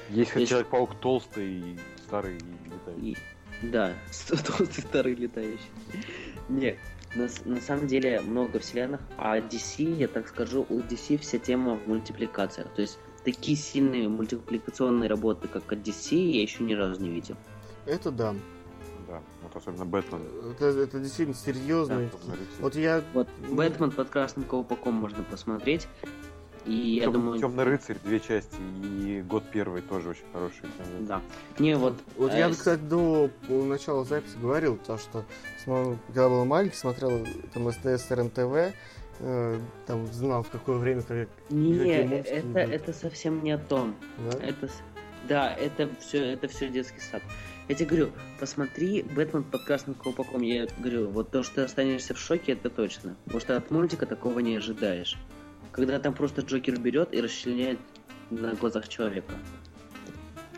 [0.09, 3.11] Есть хоть Есть- Человек-паук толстый, и старый и летающий.
[3.11, 3.67] И...
[3.67, 3.93] Да,
[4.27, 5.69] толстый старый летающий.
[6.49, 6.77] Нет,
[7.15, 11.75] на, на самом деле много вселенных, а DC, я так скажу, у DC вся тема
[11.75, 12.67] в мультипликациях.
[12.75, 17.35] То есть такие сильные мультипликационные работы, как от DC, я еще ни разу не видел.
[17.85, 18.35] Это да.
[19.07, 20.21] Да, вот особенно Бэтмен.
[20.51, 22.09] Это, это действительно серьезно.
[22.09, 22.59] Темный рыцарь.
[22.59, 23.03] Вот я...
[23.13, 23.29] Вот.
[23.49, 25.87] Бэтмен под красным колпаком можно посмотреть.
[26.67, 28.57] И я Тем- думаю, Темный рыцарь, две части,
[29.01, 30.65] и год первый тоже очень хороший.
[31.01, 31.21] Да.
[31.59, 31.95] Не, вот.
[32.17, 35.23] Вот э, я, с- кстати, до начала записи говорил, то, что
[35.65, 38.73] когда был маленький, смотрел там СТС, РНТВ,
[39.19, 41.29] э, там знал, в какое время, как...
[41.49, 43.95] Не, это, это совсем не о том.
[44.29, 44.37] Да?
[44.39, 44.69] Это,
[45.27, 47.21] да, это все, это все детский сад.
[47.69, 48.09] Я тебе говорю,
[48.39, 50.41] посмотри Бэтмен под красным колпаком.
[50.41, 53.15] Я говорю, вот то, что ты останешься в шоке, это точно.
[53.25, 55.17] Потому что от мультика такого не ожидаешь.
[55.77, 57.77] Когда там просто Джокер берет и расчленяет
[58.31, 59.31] на глазах человека.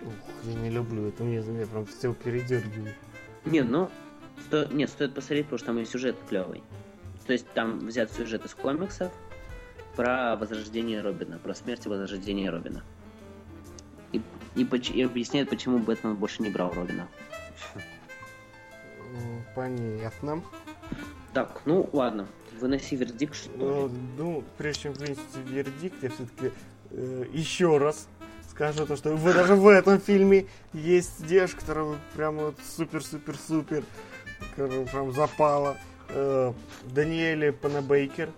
[0.02, 0.14] Ух,
[0.46, 2.96] я не люблю это, мне, меня прям все передергивает.
[3.44, 3.92] Не, ну,
[4.48, 4.64] сто...
[4.72, 6.64] нет, стоит посмотреть, потому что там и сюжет клевый.
[7.28, 9.12] То есть там взят сюжет из комиксов
[9.98, 12.82] про возрождение Робина, про смерть и возрождение Робина.
[14.14, 14.22] И,
[14.56, 17.10] и, поч- и объясняет, почему Бэтмен больше не брал Робина.
[19.54, 20.42] Понятно.
[21.34, 22.26] Так, ну ладно,
[22.60, 23.94] выноси вердикт, что Ну, ли.
[24.18, 26.52] ну, прежде чем вынести вердикт, я все-таки
[27.34, 28.08] еще раз
[28.50, 33.84] скажу то, что вы даже в этом фильме есть девушка, которая вот прям вот супер-супер-супер,
[34.56, 35.78] которая прям запала.
[36.10, 36.54] Э,
[36.94, 38.30] Даниэле Панабейкер,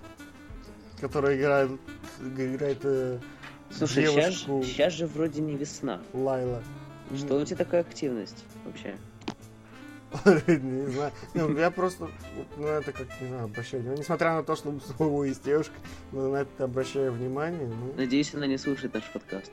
[1.00, 1.72] которая играет,
[2.20, 3.20] играет э,
[3.72, 6.02] Слушай, девушку сейчас, же вроде не весна.
[6.14, 6.62] Лайла.
[7.16, 8.96] Что у тебя такая активность вообще?
[10.48, 11.12] Не знаю.
[11.34, 12.10] Ну, я просто,
[12.58, 14.02] ну, это как, не знаю, обращаю внимание.
[14.02, 15.74] Несмотря на то, что у самого есть девушка,
[16.12, 17.68] но на это обращаю внимание.
[17.68, 19.52] Ну, Надеюсь, она не слушает наш подкаст.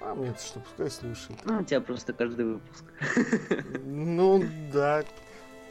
[0.00, 1.38] а мне что, пускай слушает.
[1.44, 2.84] Ну, у тебя просто каждый выпуск.
[3.84, 4.42] Ну,
[4.72, 5.04] да,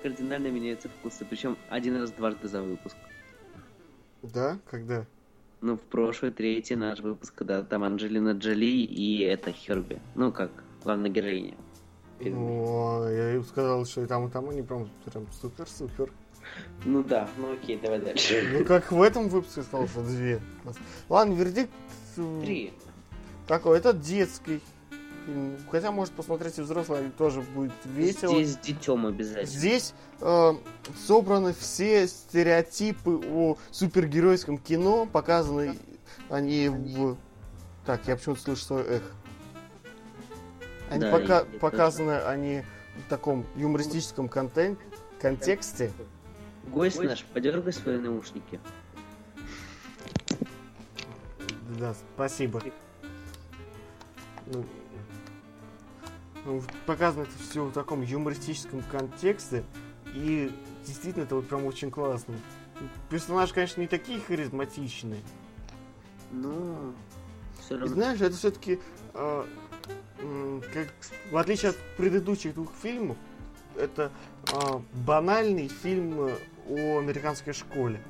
[0.03, 2.95] Кардинально меняются вкусы, причем один раз дважды за выпуск.
[4.21, 5.05] да, когда?
[5.61, 9.99] Ну, в прошлый, третий наш выпуск, когда там Анджелина Джоли и это Херби.
[10.15, 10.51] Ну, как
[10.83, 11.55] главная героиня.
[12.19, 16.11] Ну, а я им сказал, что и там, и там они прям, прям супер-супер.
[16.85, 18.47] Ну да, ну окей, давай дальше.
[18.51, 20.41] Ну, как в этом выпуске что две.
[21.07, 21.71] Ладно, вердикт
[22.17, 22.73] м, Три.
[23.47, 24.61] такой, это детский
[25.29, 25.57] фильм.
[25.71, 28.33] Хотя, может, посмотреть и взрослый, тоже будет весело.
[28.35, 29.45] Здесь с детем обязательно.
[29.45, 30.53] Здесь э,
[31.05, 35.77] собраны все стереотипы о супергеройском кино, показаны
[36.29, 37.17] они в...
[37.85, 39.03] Так, я почему-то слышу свой эх.
[40.89, 42.63] Они Да, пока- я показаны они
[43.05, 44.77] в таком юмористическом контен-
[45.21, 45.91] контексте.
[46.67, 48.59] Гость наш, подергай свои наушники.
[51.77, 52.61] Да, спасибо.
[54.47, 54.65] Ну,
[56.45, 59.63] ну, показано это все в таком юмористическом контексте.
[60.13, 60.51] И
[60.85, 62.35] действительно, это вот прям очень классно.
[63.09, 65.21] Персонажи, конечно, не такие харизматичные.
[66.31, 66.93] Ну,
[67.59, 67.93] все И равно.
[67.95, 68.79] знаешь, это все-таки,
[70.73, 70.87] как,
[71.31, 73.17] в отличие от предыдущих двух фильмов,
[73.75, 74.11] это
[74.53, 76.35] а, банальный фильм э,
[76.67, 78.01] о американской школе.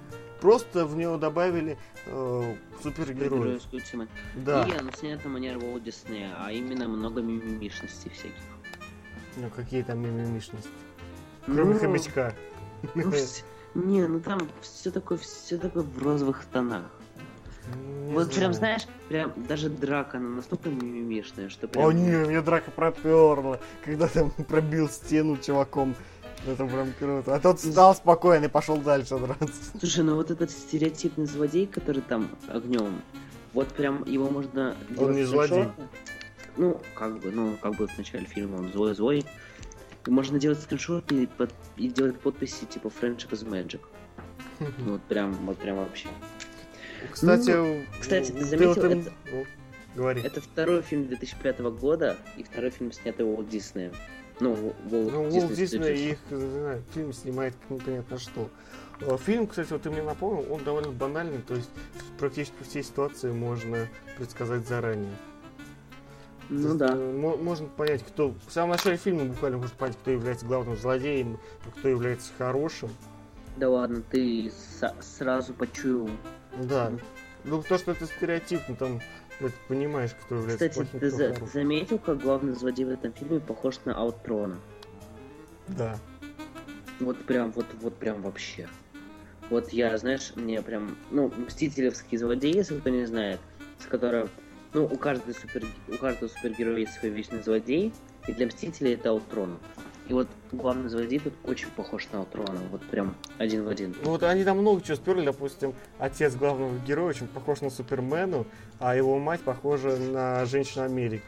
[0.41, 3.61] Просто в него добавили э, супергероев.
[4.35, 4.65] Да.
[4.65, 8.41] И оно снято на манер Уолт Диснея, а именно много мимимишностей всяких.
[9.35, 10.69] Ну, какие там мимимишности.
[11.45, 12.33] Кроме Ну, хомячка.
[12.95, 13.11] ну,
[13.75, 16.89] Не, ну там все такое, все такое в розовых тонах.
[17.75, 18.79] Не вот прям, знаю.
[18.79, 21.85] знаешь, прям даже драка, она настолько мимимишная, что прям...
[21.85, 25.95] О, не, меня драка проперла, когда там пробил стену чуваком.
[26.47, 27.35] Это прям круто.
[27.35, 29.77] А тот встал спокойно и пошел дальше драться.
[29.77, 33.01] Слушай, ну вот этот стереотипный злодей, который там огнем,
[33.53, 34.75] вот прям его можно...
[34.89, 35.67] делать не злодей.
[36.57, 39.25] Ну, как бы, ну, как бы в начале фильма он злой-злой.
[40.07, 43.81] Можно делать скриншот и, под- и делать подписи типа Friendship is Magic.
[44.59, 46.07] Ну, вот прям, вот прям вообще.
[47.11, 49.45] Кстати, Ну, кстати, ты ты заметил, им- это- Ну,
[49.95, 50.21] Говори.
[50.21, 53.91] Это второй фильм 2005 года и второй фильм, снятый Уолт Диснеем.
[54.39, 58.49] Ну, Уолт Ну, Дисней Дисней их, не знаю, фильм снимает непонятно что.
[59.01, 61.69] А Фильм, кстати, вот ты мне напомнил, он довольно банальный, то есть
[62.19, 63.87] практически все ситуации можно
[64.17, 65.11] предсказать заранее.
[66.49, 66.93] Ну да.
[66.95, 68.33] э, мо- Можно понять, кто...
[68.47, 71.37] В самом начале фильма буквально можно понять, кто является главным злодеем,
[71.77, 72.89] кто является хорошим.
[73.57, 74.51] Да ладно, ты
[75.01, 76.09] сразу почуял.
[76.57, 76.91] Да.
[77.45, 78.99] Ну, то, что это стереотипно, там
[79.39, 81.47] ну, ты понимаешь, кто является Кстати, плохим, ты за- хорошим.
[81.47, 84.59] заметил, как главный злодей в этом фильме похож на Аутрона?
[85.67, 85.97] Да.
[86.99, 88.67] Вот прям, вот, вот прям вообще.
[89.49, 93.39] Вот я, знаешь, мне прям, ну, мстителевский злодей, если кто не знает,
[93.79, 94.29] с которым,
[94.73, 97.93] ну, у каждого, супер, у каждого супергероя есть свой вечный злодей,
[98.27, 99.57] и для мстителей это Аутрон.
[100.09, 103.95] И вот главный злодей тут очень похож на Аутрона, вот прям один в один.
[104.03, 108.47] Ну вот они там много чего сперли, допустим, отец главного героя очень похож на Супермену,
[108.79, 111.21] а его мать похожа на женщину Америки.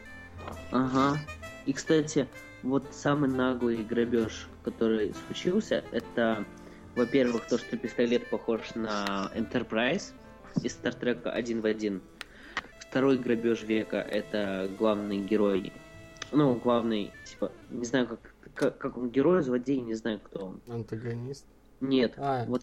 [0.72, 1.16] Ага.
[1.64, 2.26] И, кстати,
[2.64, 6.44] вот самый наглый грабеж, который случился, это,
[6.96, 10.10] во-первых, то, что пистолет похож на Enterprise
[10.60, 12.02] из Стартрека один в один.
[12.80, 15.72] Второй грабеж века это главный герой.
[16.32, 20.60] Ну, главный, типа, не знаю, как, как, как он герой, злодей, не знаю, кто он.
[20.68, 21.44] Антагонист.
[21.80, 22.62] Нет, А, вот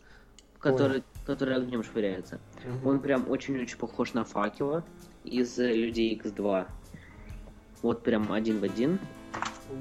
[0.59, 2.39] который, который огнем швыряется.
[2.65, 2.87] мгм.
[2.87, 4.83] Он прям очень-очень похож на факела
[5.23, 6.67] из э, Людей X2.
[7.81, 8.99] Вот прям один в один.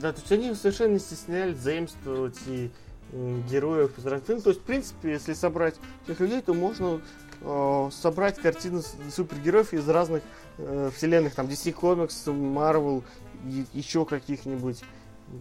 [0.01, 2.71] Да, то есть они совершенно не стеснялись заимствовать и
[3.13, 4.45] м, героев из разных фильмов.
[4.45, 7.01] То есть, в принципе, если собрать всех людей, то можно
[7.41, 10.23] э, собрать картину с- супергероев из разных
[10.59, 13.03] э, вселенных, там DC Comics, Marvel,
[13.47, 14.83] и еще каких-нибудь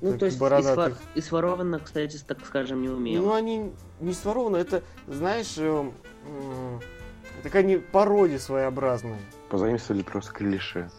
[0.02, 0.76] Ну, так, то есть из, бородатых.
[0.98, 3.24] вор- из ворованных, кстати, так скажем, не умел.
[3.24, 5.92] Ну, они не сворованы, это, знаешь, э,
[6.28, 6.82] м,
[7.44, 9.20] такая не пародия своеобразная.
[9.50, 10.90] Позаимствовали просто клише.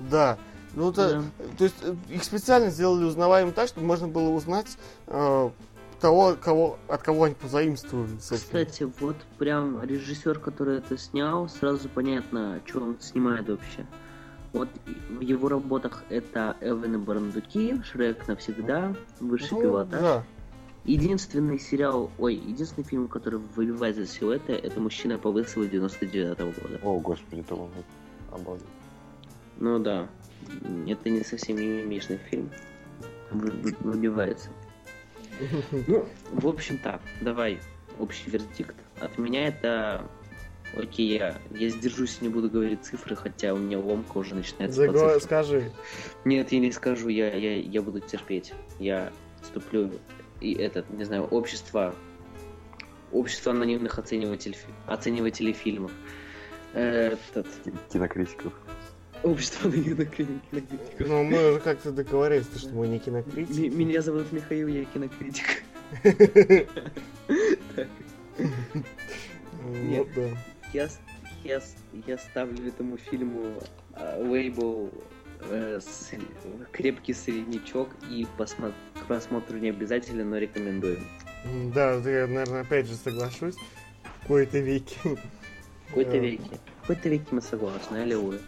[0.00, 0.38] Да.
[0.74, 1.22] Ну, это,
[1.56, 5.50] то есть э, их специально сделали узнаваемым так, чтобы можно было узнать э,
[6.00, 8.10] того, кого, от кого они позаимствовали.
[8.20, 8.64] собственно.
[8.64, 13.86] Кстати, вот прям режиссер, который это снял, сразу понятно, что он снимает вообще.
[14.58, 14.68] Вот
[15.08, 20.00] в его работах это Эвен и Барандуки, Шрек навсегда, Высший Ну, пилотаж.
[20.00, 20.24] да.
[20.84, 26.38] Единственный сериал, ой, единственный фильм, который выбивает из всего это, это «Мужчина по вызову» 99
[26.40, 26.80] года.
[26.82, 27.70] О, господи, это он
[28.32, 28.66] обалдеть.
[29.60, 30.08] Ну да,
[30.88, 32.50] это не совсем мимимишный фильм.
[33.30, 34.48] Вы- вы- Выбивается.
[35.86, 37.60] Ну, в общем так, давай
[38.00, 38.74] общий вердикт.
[39.00, 40.04] От меня это...
[40.78, 44.92] Окей, я, я сдержусь, не буду говорить цифры, хотя у меня ломка уже начинается по
[44.92, 45.20] Заго- цифрам.
[45.20, 45.72] Скажи.
[46.24, 48.52] Нет, я не скажу, я, я, я буду терпеть.
[48.78, 49.12] Я
[49.42, 49.90] вступлю
[50.40, 51.94] и этот, не знаю, общество...
[53.10, 55.90] Общество анонимных оценивателей, оценивателей фильмов.
[56.74, 57.46] Этот...
[57.64, 58.52] Ки- Кинокритиков.
[59.22, 61.08] Общество кинокритиков.
[61.08, 63.74] Ну, мы уже как-то договорились, что мы не кинокритики.
[63.74, 65.62] Меня зовут Михаил, я кинокритик.
[69.60, 70.06] Ну, Нет.
[70.72, 70.88] Я,
[71.44, 71.60] я,
[72.06, 73.54] я ставлю этому фильму
[73.94, 74.90] а, лейбл
[75.50, 76.10] э, с-
[76.72, 80.98] крепкий среднячок и посмо- к просмотру не обязательно, но рекомендую.
[81.74, 83.56] Да, я, наверное, опять же соглашусь.
[84.24, 84.98] В кои-то веки.
[85.04, 86.18] В какой-то Да.
[86.18, 86.58] веке.
[86.78, 88.40] В какой-то веке мы согласны, аллилуйя.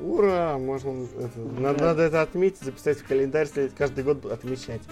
[0.00, 0.58] Ура!
[0.58, 4.82] Можно это, надо, надо это отметить, записать в календарь, след- каждый год отмечать.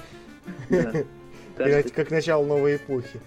[0.70, 0.92] Да.
[1.56, 3.20] Каждый- как начало новой эпохи.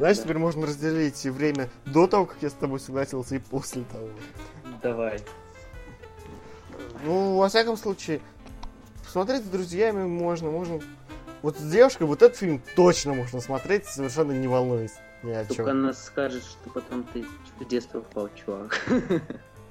[0.00, 0.22] Знаешь, Да.
[0.24, 4.08] теперь можно разделить время до того, как я с тобой согласился, и после того.
[4.82, 5.20] Давай.
[7.04, 8.22] Ну, во всяком случае,
[9.04, 10.80] посмотреть с друзьями можно, можно.
[11.42, 15.54] Вот с девушкой вот этот фильм точно можно смотреть, совершенно не волнуясь ни о Только
[15.64, 15.68] чем.
[15.68, 17.26] она скажет, что потом ты
[17.58, 18.80] в детство впал, чувак.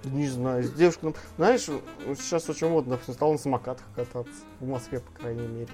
[0.03, 1.67] Не знаю, с девушкой, знаешь,
[2.05, 4.31] вот сейчас очень модно, допустим, стало на самокатах кататься.
[4.59, 5.69] В Москве, по крайней мере.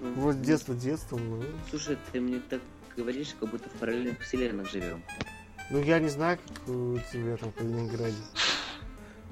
[0.00, 1.40] Вроде детство, детство, ну.
[1.70, 2.60] Слушай, ты мне так
[3.00, 5.02] говоришь, как будто в параллельных вселенных живем.
[5.70, 8.14] Ну, я не знаю, как у тебя там в Калининграде.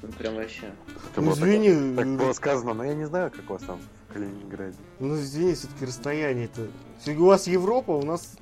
[0.02, 0.72] Ну прям вообще.
[1.10, 3.80] Это Ну, извини, Так, так было сказано, но я не знаю, как у вас там
[4.08, 4.76] в Калининграде.
[5.00, 6.68] Ну, извини, все-таки расстояние-то.
[7.08, 8.36] У вас Европа, у нас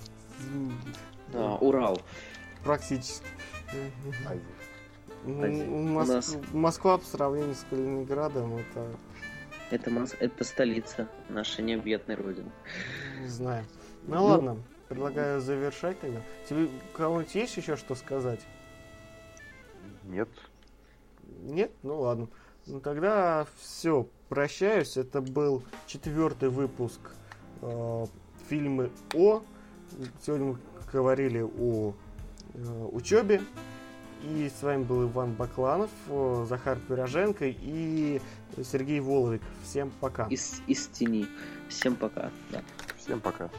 [1.32, 2.00] А, Урал.
[2.62, 3.24] практически.
[4.26, 4.40] Азия.
[5.24, 5.42] Ну.
[5.44, 8.86] Мос- У нас- Москва по сравнению с Калининградом, это
[9.70, 10.14] Это, Мос...
[10.20, 12.50] это столица нашей необъятной родины.
[13.22, 13.64] не знаю.
[14.06, 14.56] Ну, Ну, ладно,
[14.88, 16.20] предлагаю завершать тогда.
[16.48, 18.40] Тебе у кого-нибудь есть еще что сказать?
[20.04, 20.28] Нет.
[21.42, 21.72] Нет?
[21.82, 22.28] Ну ладно.
[22.66, 24.96] Ну тогда все, прощаюсь.
[24.96, 27.00] Это был четвертый выпуск
[27.62, 28.06] э,
[28.48, 29.42] фильмы О.
[30.20, 30.58] Сегодня мы
[30.92, 31.94] говорили о
[32.54, 33.42] э, учебе.
[34.22, 38.20] И с вами был Иван Бакланов, э, Захар Пироженко и
[38.64, 39.42] Сергей Воловик.
[39.62, 40.26] Всем пока.
[40.28, 41.26] Из, из тени.
[41.68, 42.30] Всем пока.
[42.50, 42.62] Да.
[42.96, 43.50] Всем пока.